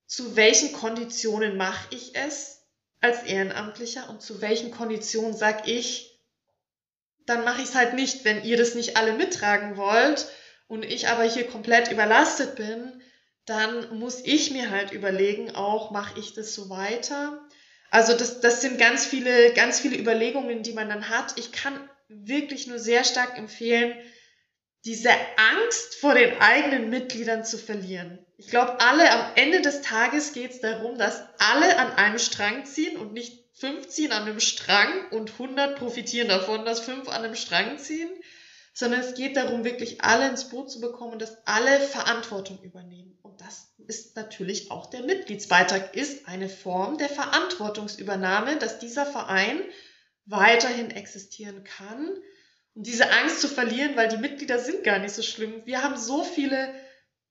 [0.08, 2.62] zu welchen Konditionen mache ich es
[3.00, 6.20] als Ehrenamtlicher und zu welchen Konditionen sage ich,
[7.26, 10.28] dann mache ich es halt nicht, wenn ihr das nicht alle mittragen wollt
[10.68, 13.02] und ich aber hier komplett überlastet bin,
[13.46, 17.42] dann muss ich mir halt überlegen, auch mache ich das so weiter.
[17.90, 21.38] Also das, das sind ganz viele, ganz viele Überlegungen, die man dann hat.
[21.38, 23.96] Ich kann wirklich nur sehr stark empfehlen,
[24.86, 28.26] diese Angst vor den eigenen Mitgliedern zu verlieren.
[28.38, 32.66] Ich glaube, alle am Ende des Tages geht es darum, dass alle an einem Strang
[32.66, 37.24] ziehen und nicht fünf ziehen an einem Strang und 100 profitieren davon, dass fünf an
[37.24, 38.10] einem Strang ziehen,
[38.74, 43.20] sondern es geht darum, wirklich alle ins Boot zu bekommen und dass alle Verantwortung übernehmen.
[43.22, 49.62] Und das ist natürlich auch der Mitgliedsbeitrag, ist eine Form der Verantwortungsübernahme, dass dieser Verein
[50.32, 52.10] weiterhin existieren kann.
[52.74, 55.66] Und diese Angst zu verlieren, weil die Mitglieder sind gar nicht so schlimm.
[55.66, 56.74] Wir haben so viele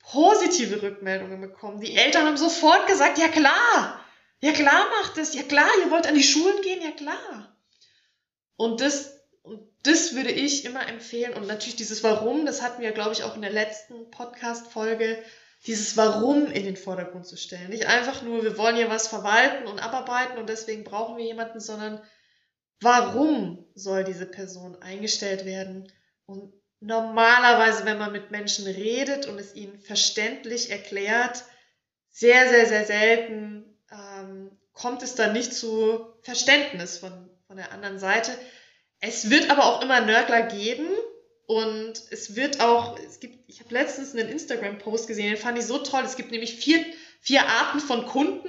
[0.00, 1.80] positive Rückmeldungen bekommen.
[1.80, 4.04] Die Eltern haben sofort gesagt, ja klar,
[4.40, 7.56] ja klar macht es, ja klar, ihr wollt an die Schulen gehen, ja klar.
[8.56, 11.34] Und das, und das würde ich immer empfehlen.
[11.34, 15.22] Und natürlich dieses Warum, das hatten wir, glaube ich, auch in der letzten Podcast-Folge,
[15.66, 17.70] dieses Warum in den Vordergrund zu stellen.
[17.70, 21.60] Nicht einfach nur, wir wollen hier was verwalten und abarbeiten und deswegen brauchen wir jemanden,
[21.60, 22.02] sondern
[22.80, 25.90] warum soll diese Person eingestellt werden?
[26.26, 31.44] Und normalerweise, wenn man mit Menschen redet und es ihnen verständlich erklärt,
[32.10, 37.98] sehr, sehr, sehr selten ähm, kommt es dann nicht zu Verständnis von, von der anderen
[37.98, 38.32] Seite.
[39.00, 40.88] Es wird aber auch immer Nörgler geben
[41.50, 45.64] Und es wird auch, es gibt, ich habe letztens einen Instagram-Post gesehen, den fand ich
[45.64, 46.04] so toll.
[46.04, 46.78] Es gibt nämlich vier,
[47.20, 48.48] vier Arten von Kunden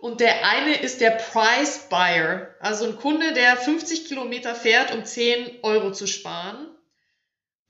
[0.00, 2.54] und der eine ist der Price Buyer.
[2.60, 6.68] Also ein Kunde, der 50 Kilometer fährt, um 10 Euro zu sparen.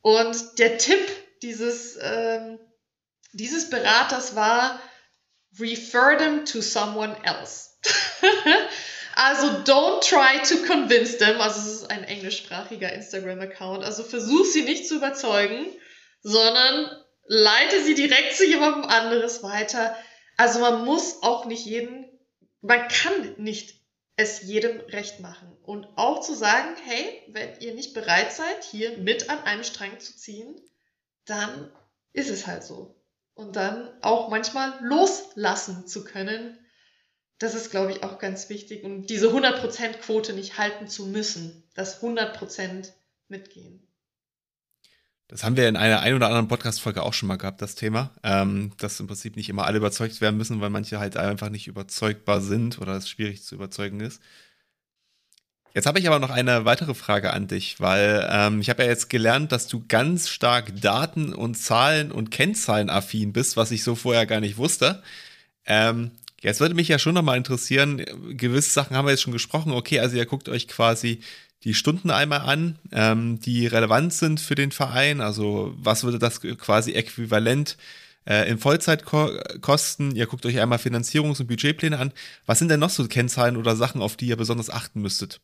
[0.00, 1.00] Und der Tipp
[1.42, 2.58] dieses, ähm,
[3.32, 4.80] dieses Beraters war,
[5.58, 7.70] refer them to someone else.
[9.16, 11.42] Also don't try to convince them.
[11.42, 13.84] Also es ist ein englischsprachiger Instagram-Account.
[13.84, 15.66] Also versuch sie nicht zu überzeugen,
[16.22, 16.90] sondern
[17.26, 19.94] leite sie direkt zu jemandem anderes weiter.
[20.38, 22.09] Also man muss auch nicht jeden,
[22.60, 23.80] man kann nicht
[24.16, 25.56] es jedem recht machen.
[25.62, 29.98] Und auch zu sagen, hey, wenn ihr nicht bereit seid, hier mit an einem Strang
[29.98, 30.60] zu ziehen,
[31.24, 31.70] dann
[32.12, 32.94] ist es halt so.
[33.34, 36.58] Und dann auch manchmal loslassen zu können,
[37.38, 38.84] das ist, glaube ich, auch ganz wichtig.
[38.84, 42.92] Und diese 100%-Quote nicht halten zu müssen, das 100%
[43.28, 43.89] mitgehen.
[45.30, 48.10] Das haben wir in einer ein oder anderen Podcast-Folge auch schon mal gehabt, das Thema.
[48.24, 51.68] Ähm, dass im Prinzip nicht immer alle überzeugt werden müssen, weil manche halt einfach nicht
[51.68, 54.20] überzeugbar sind oder es schwierig zu überzeugen ist.
[55.72, 58.88] Jetzt habe ich aber noch eine weitere Frage an dich, weil ähm, ich habe ja
[58.88, 63.84] jetzt gelernt, dass du ganz stark Daten und Zahlen und Kennzahlen affin bist, was ich
[63.84, 65.00] so vorher gar nicht wusste.
[65.64, 66.10] Ähm,
[66.42, 69.72] Jetzt würde mich ja schon nochmal interessieren, gewisse Sachen haben wir jetzt schon gesprochen.
[69.72, 71.20] Okay, also ihr guckt euch quasi
[71.64, 75.20] die Stunden einmal an, ähm, die relevant sind für den Verein.
[75.20, 77.76] Also was würde das quasi äquivalent
[78.26, 79.30] äh, in Vollzeit ko
[79.60, 80.14] kosten?
[80.16, 82.12] Ihr guckt euch einmal Finanzierungs- und Budgetpläne an.
[82.46, 85.40] Was sind denn noch so Kennzahlen oder Sachen, auf die ihr besonders achten müsstet?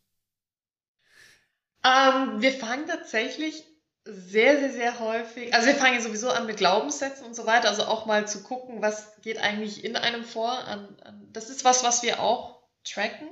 [1.85, 3.65] Ähm, wir fangen tatsächlich
[4.05, 5.53] sehr, sehr, sehr häufig.
[5.53, 7.69] Also wir fangen sowieso an mit Glaubenssätzen und so weiter.
[7.69, 10.53] Also auch mal zu gucken, was geht eigentlich in einem vor.
[10.53, 13.29] An, an, das ist was, was wir auch tracken.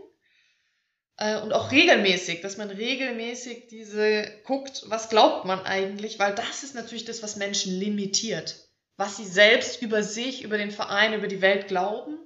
[1.16, 6.62] Äh, und auch regelmäßig, dass man regelmäßig diese guckt, was glaubt man eigentlich, weil das
[6.62, 8.56] ist natürlich das, was Menschen limitiert.
[8.96, 12.18] Was sie selbst über sich, über den Verein, über die Welt glauben.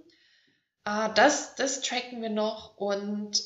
[0.84, 3.40] Äh, das, das tracken wir noch und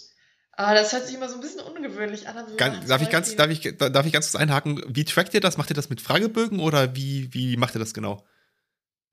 [0.54, 2.36] Ah, das hört sich immer so ein bisschen ungewöhnlich an.
[2.36, 4.82] Also ganz, darf, ich ganz, darf, ich, darf ich ganz kurz einhaken?
[4.86, 5.56] Wie trackt ihr das?
[5.56, 8.22] Macht ihr das mit Fragebögen oder wie, wie macht ihr das genau?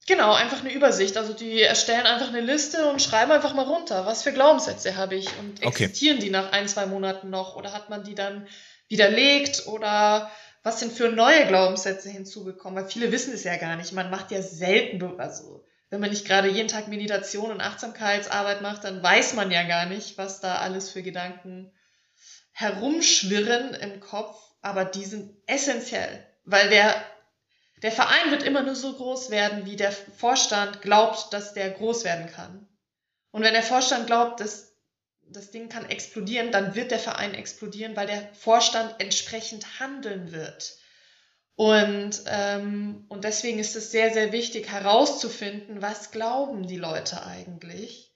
[0.07, 1.17] Genau, einfach eine Übersicht.
[1.17, 5.15] Also die erstellen einfach eine Liste und schreiben einfach mal runter, was für Glaubenssätze habe
[5.15, 6.25] ich und existieren okay.
[6.25, 8.47] die nach ein, zwei Monaten noch oder hat man die dann
[8.87, 10.31] widerlegt oder
[10.63, 12.81] was sind für neue Glaubenssätze hinzugekommen?
[12.81, 13.93] Weil viele wissen es ja gar nicht.
[13.93, 18.83] Man macht ja selten, also wenn man nicht gerade jeden Tag Meditation und Achtsamkeitsarbeit macht,
[18.83, 21.71] dann weiß man ja gar nicht, was da alles für Gedanken
[22.51, 26.93] herumschwirren im Kopf, aber die sind essentiell, weil der,
[27.81, 32.03] der Verein wird immer nur so groß werden, wie der Vorstand glaubt, dass der groß
[32.03, 32.67] werden kann.
[33.31, 34.75] Und wenn der Vorstand glaubt, dass
[35.31, 40.77] das Ding kann explodieren, dann wird der Verein explodieren, weil der Vorstand entsprechend handeln wird.
[41.55, 48.13] Und, ähm, und deswegen ist es sehr, sehr wichtig herauszufinden, was glauben die Leute eigentlich.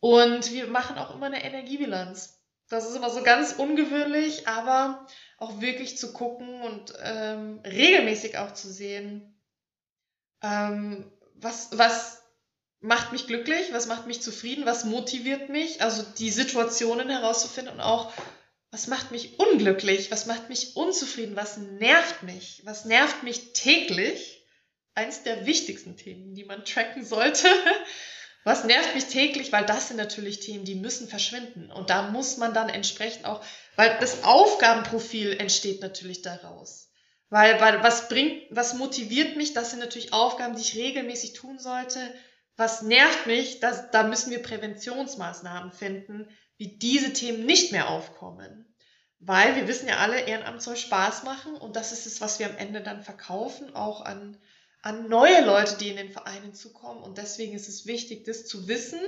[0.00, 2.42] Und wir machen auch immer eine Energiebilanz.
[2.68, 5.06] Das ist immer so ganz ungewöhnlich, aber
[5.42, 9.34] auch wirklich zu gucken und ähm, regelmäßig auch zu sehen,
[10.42, 12.22] ähm, was, was
[12.80, 17.80] macht mich glücklich, was macht mich zufrieden, was motiviert mich, also die Situationen herauszufinden und
[17.80, 18.12] auch
[18.70, 24.38] was macht mich unglücklich, was macht mich unzufrieden, was nervt mich, was nervt mich täglich.
[24.94, 27.48] Eins der wichtigsten Themen, die man tracken sollte.
[28.44, 31.70] Was nervt mich täglich, weil das sind natürlich Themen, die müssen verschwinden.
[31.70, 33.44] Und da muss man dann entsprechend auch,
[33.76, 36.90] weil das Aufgabenprofil entsteht natürlich daraus.
[37.30, 41.58] Weil, weil was bringt, was motiviert mich, das sind natürlich Aufgaben, die ich regelmäßig tun
[41.58, 41.98] sollte.
[42.56, 46.28] Was nervt mich, das, da müssen wir Präventionsmaßnahmen finden,
[46.58, 48.66] wie diese Themen nicht mehr aufkommen.
[49.18, 52.46] Weil wir wissen ja alle, Ehrenamt soll Spaß machen und das ist es, was wir
[52.46, 54.36] am Ende dann verkaufen, auch an,
[54.82, 57.02] an neue Leute, die in den Vereinen zukommen.
[57.02, 59.00] Und deswegen ist es wichtig, das zu wissen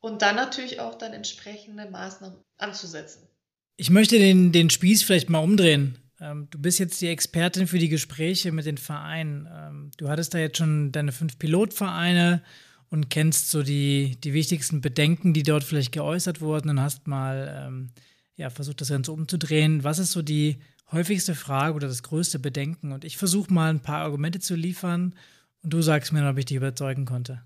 [0.00, 3.28] und dann natürlich auch dann entsprechende Maßnahmen anzusetzen.
[3.76, 5.98] Ich möchte den, den Spieß vielleicht mal umdrehen.
[6.20, 9.48] Ähm, du bist jetzt die Expertin für die Gespräche mit den Vereinen.
[9.52, 12.42] Ähm, du hattest da jetzt schon deine fünf Pilotvereine
[12.90, 17.64] und kennst so die, die wichtigsten Bedenken, die dort vielleicht geäußert wurden und hast mal
[17.66, 17.90] ähm,
[18.36, 19.84] ja, versucht, das Ganze umzudrehen.
[19.84, 20.58] Was ist so die
[20.92, 22.92] häufigste Frage oder das größte Bedenken?
[22.92, 25.14] Und ich versuche mal ein paar Argumente zu liefern
[25.62, 27.42] und du sagst mir, ob ich dich überzeugen konnte.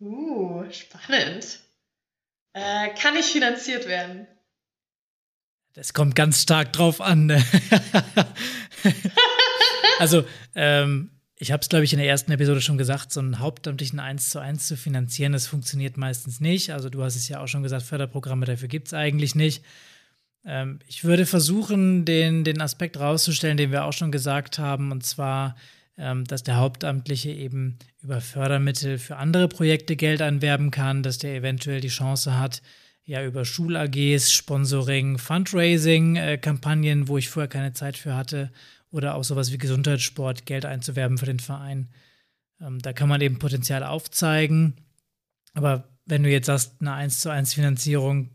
[0.00, 1.60] Uh, spannend.
[2.54, 4.26] Äh, kann ich finanziert werden?
[5.74, 7.26] Das kommt ganz stark drauf an.
[7.26, 7.42] Ne?
[9.98, 10.24] also,
[10.54, 13.98] ähm, ich habe es, glaube ich, in der ersten Episode schon gesagt, so einen hauptamtlichen
[13.98, 16.70] 1 zu 1 zu finanzieren, das funktioniert meistens nicht.
[16.70, 19.64] Also du hast es ja auch schon gesagt, Förderprogramme dafür gibt es eigentlich nicht.
[20.44, 25.04] Ähm, ich würde versuchen, den, den Aspekt rauszustellen, den wir auch schon gesagt haben, und
[25.04, 25.56] zwar,
[25.96, 31.34] ähm, dass der Hauptamtliche eben über Fördermittel für andere Projekte Geld anwerben kann, dass der
[31.34, 32.62] eventuell die Chance hat,
[33.04, 38.50] ja über Schul-AGs, Sponsoring, Fundraising-Kampagnen, äh, wo ich vorher keine Zeit für hatte,
[38.90, 41.88] oder auch sowas wie Gesundheitssport Geld einzuwerben für den Verein.
[42.60, 44.74] Ähm, da kann man eben Potenzial aufzeigen.
[45.54, 48.30] Aber wenn du jetzt sagst, eine 1 zu 1 Finanzierung,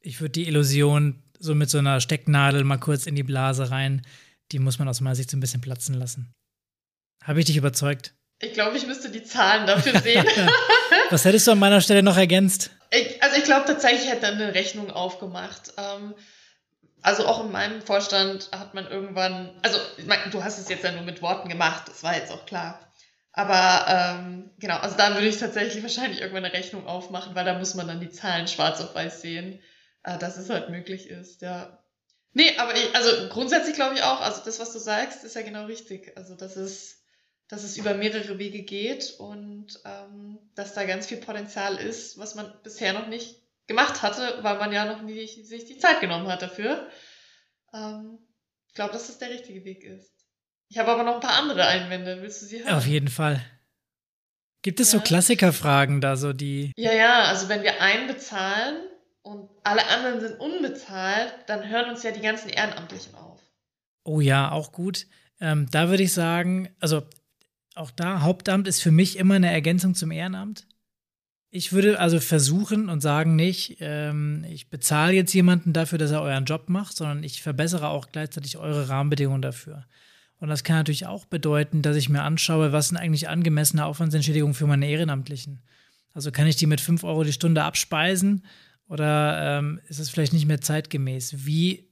[0.00, 4.02] ich würde die Illusion so mit so einer Stecknadel mal kurz in die Blase rein,
[4.52, 6.32] die muss man aus meiner Sicht so ein bisschen platzen lassen.
[7.22, 8.14] Habe ich dich überzeugt?
[8.40, 10.26] Ich glaube, ich müsste die Zahlen dafür sehen.
[11.10, 12.70] Was hättest du an meiner Stelle noch ergänzt?
[12.90, 15.72] Ich, also ich glaube tatsächlich, ich hätte eine Rechnung aufgemacht.
[15.76, 16.14] Ähm,
[17.00, 19.78] also auch in meinem Vorstand hat man irgendwann, also
[20.30, 22.80] du hast es jetzt ja nur mit Worten gemacht, das war jetzt auch klar.
[23.32, 27.58] Aber ähm, genau, also da würde ich tatsächlich wahrscheinlich irgendwann eine Rechnung aufmachen, weil da
[27.58, 29.60] muss man dann die Zahlen schwarz auf weiß sehen,
[30.04, 31.78] dass es halt möglich ist, ja.
[32.32, 35.42] Nee, aber ich, also grundsätzlich glaube ich auch, also das, was du sagst, ist ja
[35.42, 36.16] genau richtig.
[36.16, 37.04] Also dass es,
[37.48, 42.34] dass es über mehrere Wege geht und ähm, dass da ganz viel Potenzial ist, was
[42.34, 46.26] man bisher noch nicht gemacht hatte, weil man ja noch nicht sich die Zeit genommen
[46.26, 46.88] hat dafür.
[47.72, 48.18] Ähm,
[48.66, 50.12] ich glaube, dass das der richtige Weg ist.
[50.68, 52.20] Ich habe aber noch ein paar andere Einwände.
[52.20, 52.74] Willst du sie hören?
[52.74, 53.40] Auf jeden Fall.
[54.62, 54.98] Gibt es ja.
[54.98, 56.72] so Klassikerfragen da, so die.
[56.76, 58.76] Ja, ja, also wenn wir einen bezahlen
[59.24, 63.40] und alle anderen sind unbezahlt, dann hören uns ja die ganzen Ehrenamtlichen auf.
[64.04, 65.06] Oh ja, auch gut.
[65.40, 67.02] Ähm, da würde ich sagen, also
[67.74, 70.66] auch da, Hauptamt ist für mich immer eine Ergänzung zum Ehrenamt.
[71.50, 76.20] Ich würde also versuchen und sagen nicht, ähm, ich bezahle jetzt jemanden dafür, dass er
[76.20, 79.86] euren Job macht, sondern ich verbessere auch gleichzeitig eure Rahmenbedingungen dafür.
[80.38, 84.54] Und das kann natürlich auch bedeuten, dass ich mir anschaue, was sind eigentlich angemessene Aufwandsentschädigungen
[84.54, 85.62] für meine Ehrenamtlichen.
[86.12, 88.44] Also kann ich die mit 5 Euro die Stunde abspeisen
[88.88, 91.46] oder ähm, ist es vielleicht nicht mehr zeitgemäß?
[91.46, 91.88] Wie,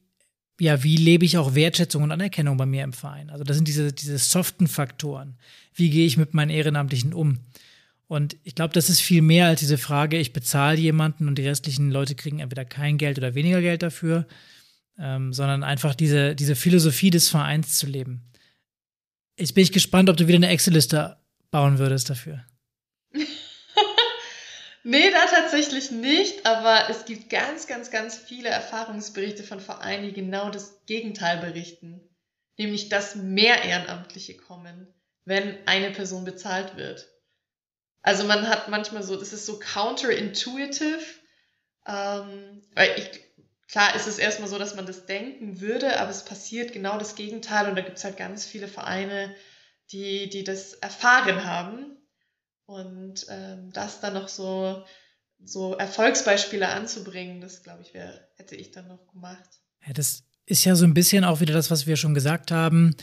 [0.61, 3.30] ja, wie lebe ich auch Wertschätzung und Anerkennung bei mir im Verein?
[3.30, 5.36] Also das sind diese, diese soften Faktoren.
[5.74, 7.40] Wie gehe ich mit meinen Ehrenamtlichen um?
[8.09, 11.49] Und ich glaube, das ist viel mehr als diese Frage, ich bezahle jemanden und die
[11.49, 14.26] restlichen Leute kriegen entweder kein Geld oder weniger Geld dafür,
[14.99, 18.22] ähm, sondern einfach diese, diese Philosophie des Vereins zu leben.
[19.38, 21.16] Jetzt bin ich gespannt, ob du wieder eine Excel-Liste
[21.51, 22.45] bauen würdest dafür.
[24.83, 30.12] Nee, da tatsächlich nicht, aber es gibt ganz, ganz, ganz viele Erfahrungsberichte von Vereinen, die
[30.12, 32.01] genau das Gegenteil berichten.
[32.59, 34.93] Nämlich, dass mehr Ehrenamtliche kommen,
[35.24, 37.09] wenn eine Person bezahlt wird.
[38.03, 41.01] Also man hat manchmal so, das ist so counterintuitive,
[41.87, 43.33] ähm, weil ich
[43.72, 47.14] Klar ist es erstmal so, dass man das denken würde, aber es passiert genau das
[47.14, 49.35] Gegenteil und da gibt es halt ganz viele Vereine,
[49.93, 51.97] die, die das erfahren haben.
[52.73, 54.83] Und ähm, das dann noch so,
[55.45, 59.61] so Erfolgsbeispiele anzubringen, das glaube ich, wär, hätte ich dann noch gemacht.
[59.87, 62.97] Ja, das ist ja so ein bisschen auch wieder das, was wir schon gesagt haben.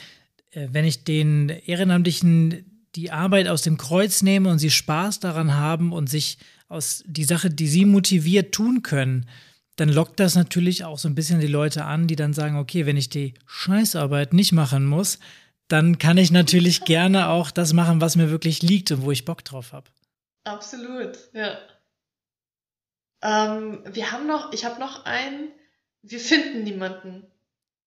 [0.51, 2.65] Äh, wenn ich den Ehrenamtlichen
[2.95, 7.23] die Arbeit aus dem Kreuz nehme und sie Spaß daran haben und sich aus die
[7.23, 9.27] Sache, die sie motiviert, tun können,
[9.75, 12.87] dann lockt das natürlich auch so ein bisschen die Leute an, die dann sagen, okay,
[12.87, 15.19] wenn ich die Scheißarbeit nicht machen muss,
[15.69, 19.23] dann kann ich natürlich gerne auch das machen, was mir wirklich liegt und wo ich
[19.23, 19.89] Bock drauf habe.
[20.43, 21.57] Absolut, ja.
[23.21, 25.49] Ähm, wir haben noch, ich habe noch einen,
[26.01, 27.25] wir finden niemanden.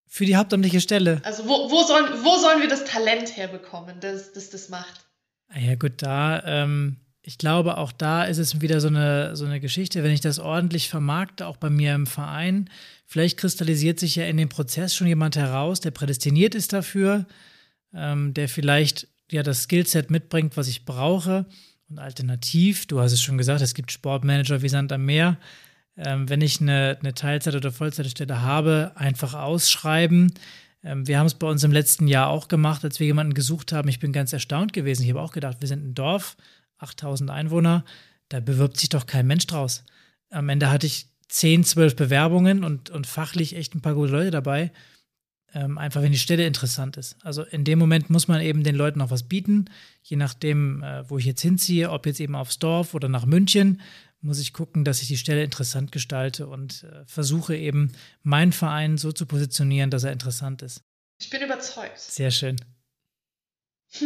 [0.06, 1.20] Für die hauptamtliche Stelle.
[1.24, 5.06] Also wo, wo, sollen, wo sollen wir das Talent herbekommen, das das, das macht?
[5.48, 9.44] Ah ja gut, da ähm, ich glaube, auch da ist es wieder so eine, so
[9.44, 12.68] eine Geschichte, wenn ich das ordentlich vermarkte, auch bei mir im Verein,
[13.06, 17.26] vielleicht kristallisiert sich ja in dem Prozess schon jemand heraus, der prädestiniert ist dafür,
[17.94, 21.46] ähm, der vielleicht ja das Skillset mitbringt, was ich brauche.
[21.88, 25.38] Und alternativ, du hast es schon gesagt, es gibt Sportmanager wie Sand am Meer.
[25.96, 30.32] Ähm, wenn ich eine, eine Teilzeit- oder Vollzeitstelle habe, einfach ausschreiben.
[30.82, 33.72] Ähm, wir haben es bei uns im letzten Jahr auch gemacht, als wir jemanden gesucht
[33.72, 33.88] haben.
[33.88, 35.02] Ich bin ganz erstaunt gewesen.
[35.02, 36.36] Ich habe auch gedacht, wir sind ein Dorf,
[36.78, 37.84] 8000 Einwohner,
[38.28, 39.84] da bewirbt sich doch kein Mensch draus.
[40.30, 44.30] Am Ende hatte ich 10, 12 Bewerbungen und, und fachlich echt ein paar gute Leute
[44.30, 44.72] dabei.
[45.54, 47.16] Ähm, einfach wenn die Stelle interessant ist.
[47.22, 49.66] Also in dem Moment muss man eben den Leuten noch was bieten.
[50.02, 53.80] Je nachdem, äh, wo ich jetzt hinziehe, ob jetzt eben aufs Dorf oder nach München,
[54.22, 57.92] muss ich gucken, dass ich die Stelle interessant gestalte und äh, versuche eben
[58.22, 60.82] meinen Verein so zu positionieren, dass er interessant ist.
[61.20, 61.98] Ich bin überzeugt.
[61.98, 62.56] Sehr schön.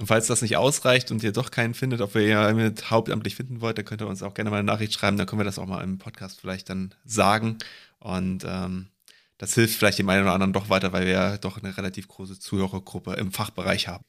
[0.00, 3.60] Und falls das nicht ausreicht und ihr doch keinen findet, ob ihr jemanden hauptamtlich finden
[3.60, 5.58] wollt, dann könnt ihr uns auch gerne mal eine Nachricht schreiben, dann können wir das
[5.58, 7.58] auch mal im Podcast vielleicht dann sagen.
[8.00, 8.88] Und ähm,
[9.38, 12.08] das hilft vielleicht dem einen oder anderen doch weiter, weil wir ja doch eine relativ
[12.08, 14.04] große Zuhörergruppe im Fachbereich haben.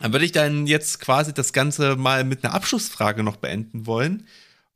[0.00, 4.26] Dann würde ich dann jetzt quasi das Ganze mal mit einer Abschlussfrage noch beenden wollen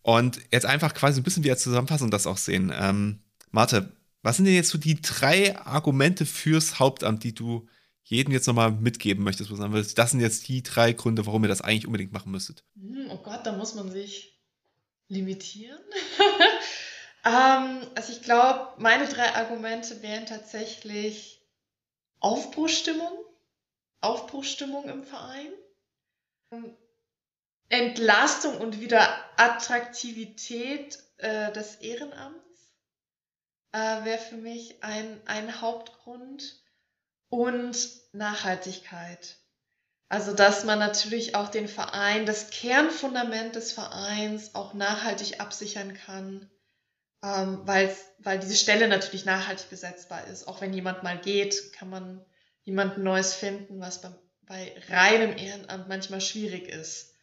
[0.02, 2.72] und jetzt einfach quasi ein bisschen wie als Zusammenfassung das auch sehen.
[2.78, 3.20] Ähm,
[3.50, 3.88] Martha,
[4.22, 7.66] was sind denn jetzt so die drei Argumente fürs Hauptamt, die du
[8.04, 9.50] jedem jetzt nochmal mitgeben möchtest,
[9.98, 12.64] das sind jetzt die drei Gründe, warum ihr das eigentlich unbedingt machen müsstet?
[12.74, 14.38] Hm, oh Gott, da muss man sich
[15.08, 15.80] limitieren.
[17.28, 21.40] ähm, also ich glaube, meine drei Argumente wären tatsächlich
[22.20, 23.12] Aufbruchstimmung,
[24.00, 25.52] Aufbruchstimmung im Verein,
[27.68, 29.06] Entlastung und wieder
[29.36, 32.38] Attraktivität äh, des Ehrenamts
[33.72, 36.62] äh, wäre für mich ein, ein Hauptgrund
[37.28, 37.76] und
[38.12, 39.36] Nachhaltigkeit.
[40.08, 46.50] Also, dass man natürlich auch den Verein, das Kernfundament des Vereins auch nachhaltig absichern kann,
[47.22, 47.94] ähm, weil,
[48.38, 50.46] diese Stelle natürlich nachhaltig besetzbar ist.
[50.46, 52.24] Auch wenn jemand mal geht, kann man
[52.62, 54.10] jemand Neues finden, was bei,
[54.42, 57.14] bei reinem Ehrenamt manchmal schwierig ist.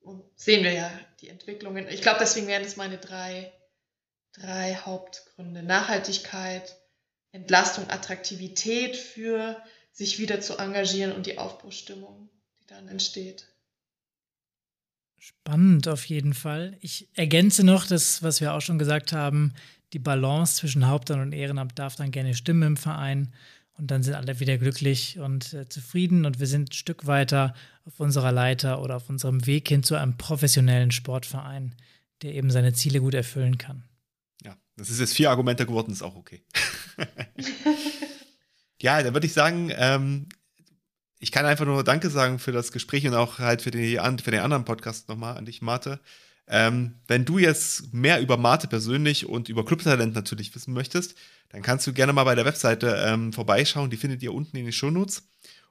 [0.00, 1.88] Und sehen wir ja die Entwicklungen.
[1.88, 3.52] Ich glaube, deswegen wären es meine drei,
[4.32, 5.62] drei Hauptgründe.
[5.62, 6.76] Nachhaltigkeit,
[7.32, 9.60] Entlastung, Attraktivität für
[9.92, 12.30] sich wieder zu engagieren und die Aufbruchstimmung,
[12.62, 13.48] die dann entsteht.
[15.18, 16.76] Spannend auf jeden Fall.
[16.80, 19.52] Ich ergänze noch das, was wir auch schon gesagt haben,
[19.92, 23.32] die Balance zwischen Hauptamt und Ehrenamt darf dann gerne stimmen im Verein
[23.78, 27.54] und dann sind alle wieder glücklich und äh, zufrieden und wir sind ein Stück weiter
[27.84, 31.74] auf unserer Leiter oder auf unserem Weg hin zu einem professionellen Sportverein,
[32.22, 33.84] der eben seine Ziele gut erfüllen kann.
[34.44, 36.42] Ja, das ist jetzt vier Argumente geworden, ist auch okay.
[38.82, 40.26] ja, dann würde ich sagen, ähm,
[41.18, 44.30] ich kann einfach nur Danke sagen für das Gespräch und auch halt für, die, für
[44.30, 46.00] den anderen Podcast nochmal an dich, Marte.
[46.46, 51.14] Ähm, wenn du jetzt mehr über Marte persönlich und über Clubtalent natürlich wissen möchtest,
[51.50, 53.90] dann kannst du gerne mal bei der Webseite ähm, vorbeischauen.
[53.90, 55.28] Die findet ihr unten in den Shownotes.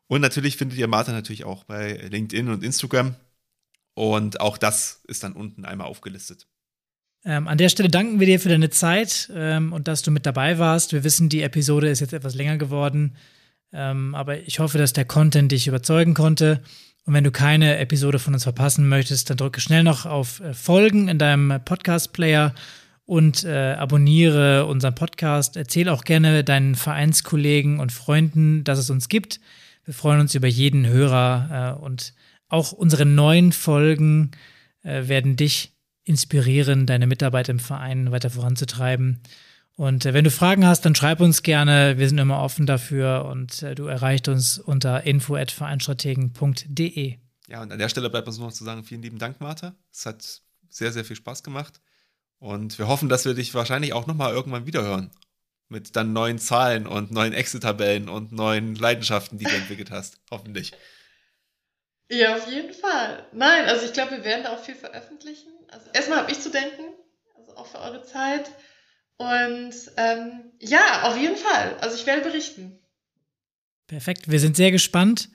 [0.07, 3.15] Und natürlich findet ihr Marte natürlich auch bei LinkedIn und Instagram.
[3.93, 6.47] Und auch das ist dann unten einmal aufgelistet.
[7.25, 10.25] Ähm, an der Stelle danken wir dir für deine Zeit ähm, und dass du mit
[10.25, 10.93] dabei warst.
[10.93, 13.15] Wir wissen, die Episode ist jetzt etwas länger geworden,
[13.73, 16.61] ähm, aber ich hoffe, dass der Content dich überzeugen konnte.
[17.05, 20.53] Und wenn du keine Episode von uns verpassen möchtest, dann drücke schnell noch auf äh,
[20.53, 22.53] Folgen in deinem Podcast-Player
[23.05, 25.55] und äh, abonniere unseren Podcast.
[25.55, 29.39] Erzähl auch gerne deinen Vereinskollegen und Freunden, dass es uns gibt.
[29.85, 32.13] Wir freuen uns über jeden Hörer äh, und
[32.49, 34.31] auch unsere neuen Folgen
[34.83, 39.21] äh, werden dich inspirieren, deine Mitarbeit im Verein weiter voranzutreiben.
[39.77, 41.99] Und äh, wenn du Fragen hast, dann schreib uns gerne.
[41.99, 47.17] Wir sind immer offen dafür und äh, du erreichst uns unter info@vereinstrategen.de.
[47.47, 49.75] Ja, und an der Stelle bleibt uns noch zu sagen, vielen lieben Dank, Martha.
[49.93, 51.79] Es hat sehr, sehr viel Spaß gemacht.
[52.39, 55.11] Und wir hoffen, dass wir dich wahrscheinlich auch nochmal irgendwann wiederhören.
[55.69, 60.17] Mit dann neuen Zahlen und neuen Excel-Tabellen und neuen Leidenschaften, die du entwickelt hast.
[60.31, 60.71] Hoffentlich.
[62.09, 63.27] Ja, auf jeden Fall.
[63.31, 65.49] Nein, also ich glaube, wir werden da auch viel veröffentlichen.
[65.67, 66.81] Also erstmal habe ich zu denken,
[67.35, 68.49] also auch für eure Zeit.
[69.17, 71.75] Und ähm, ja, auf jeden Fall.
[71.81, 72.77] Also ich werde berichten.
[73.87, 74.29] Perfekt.
[74.29, 75.29] Wir sind sehr gespannt.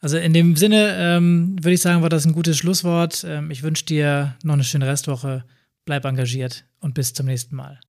[0.00, 3.24] Also in dem Sinne ähm, würde ich sagen, war das ein gutes Schlusswort.
[3.26, 5.44] Ähm, ich wünsche dir noch eine schöne Restwoche.
[5.84, 7.80] Bleib engagiert und bis zum nächsten Mal.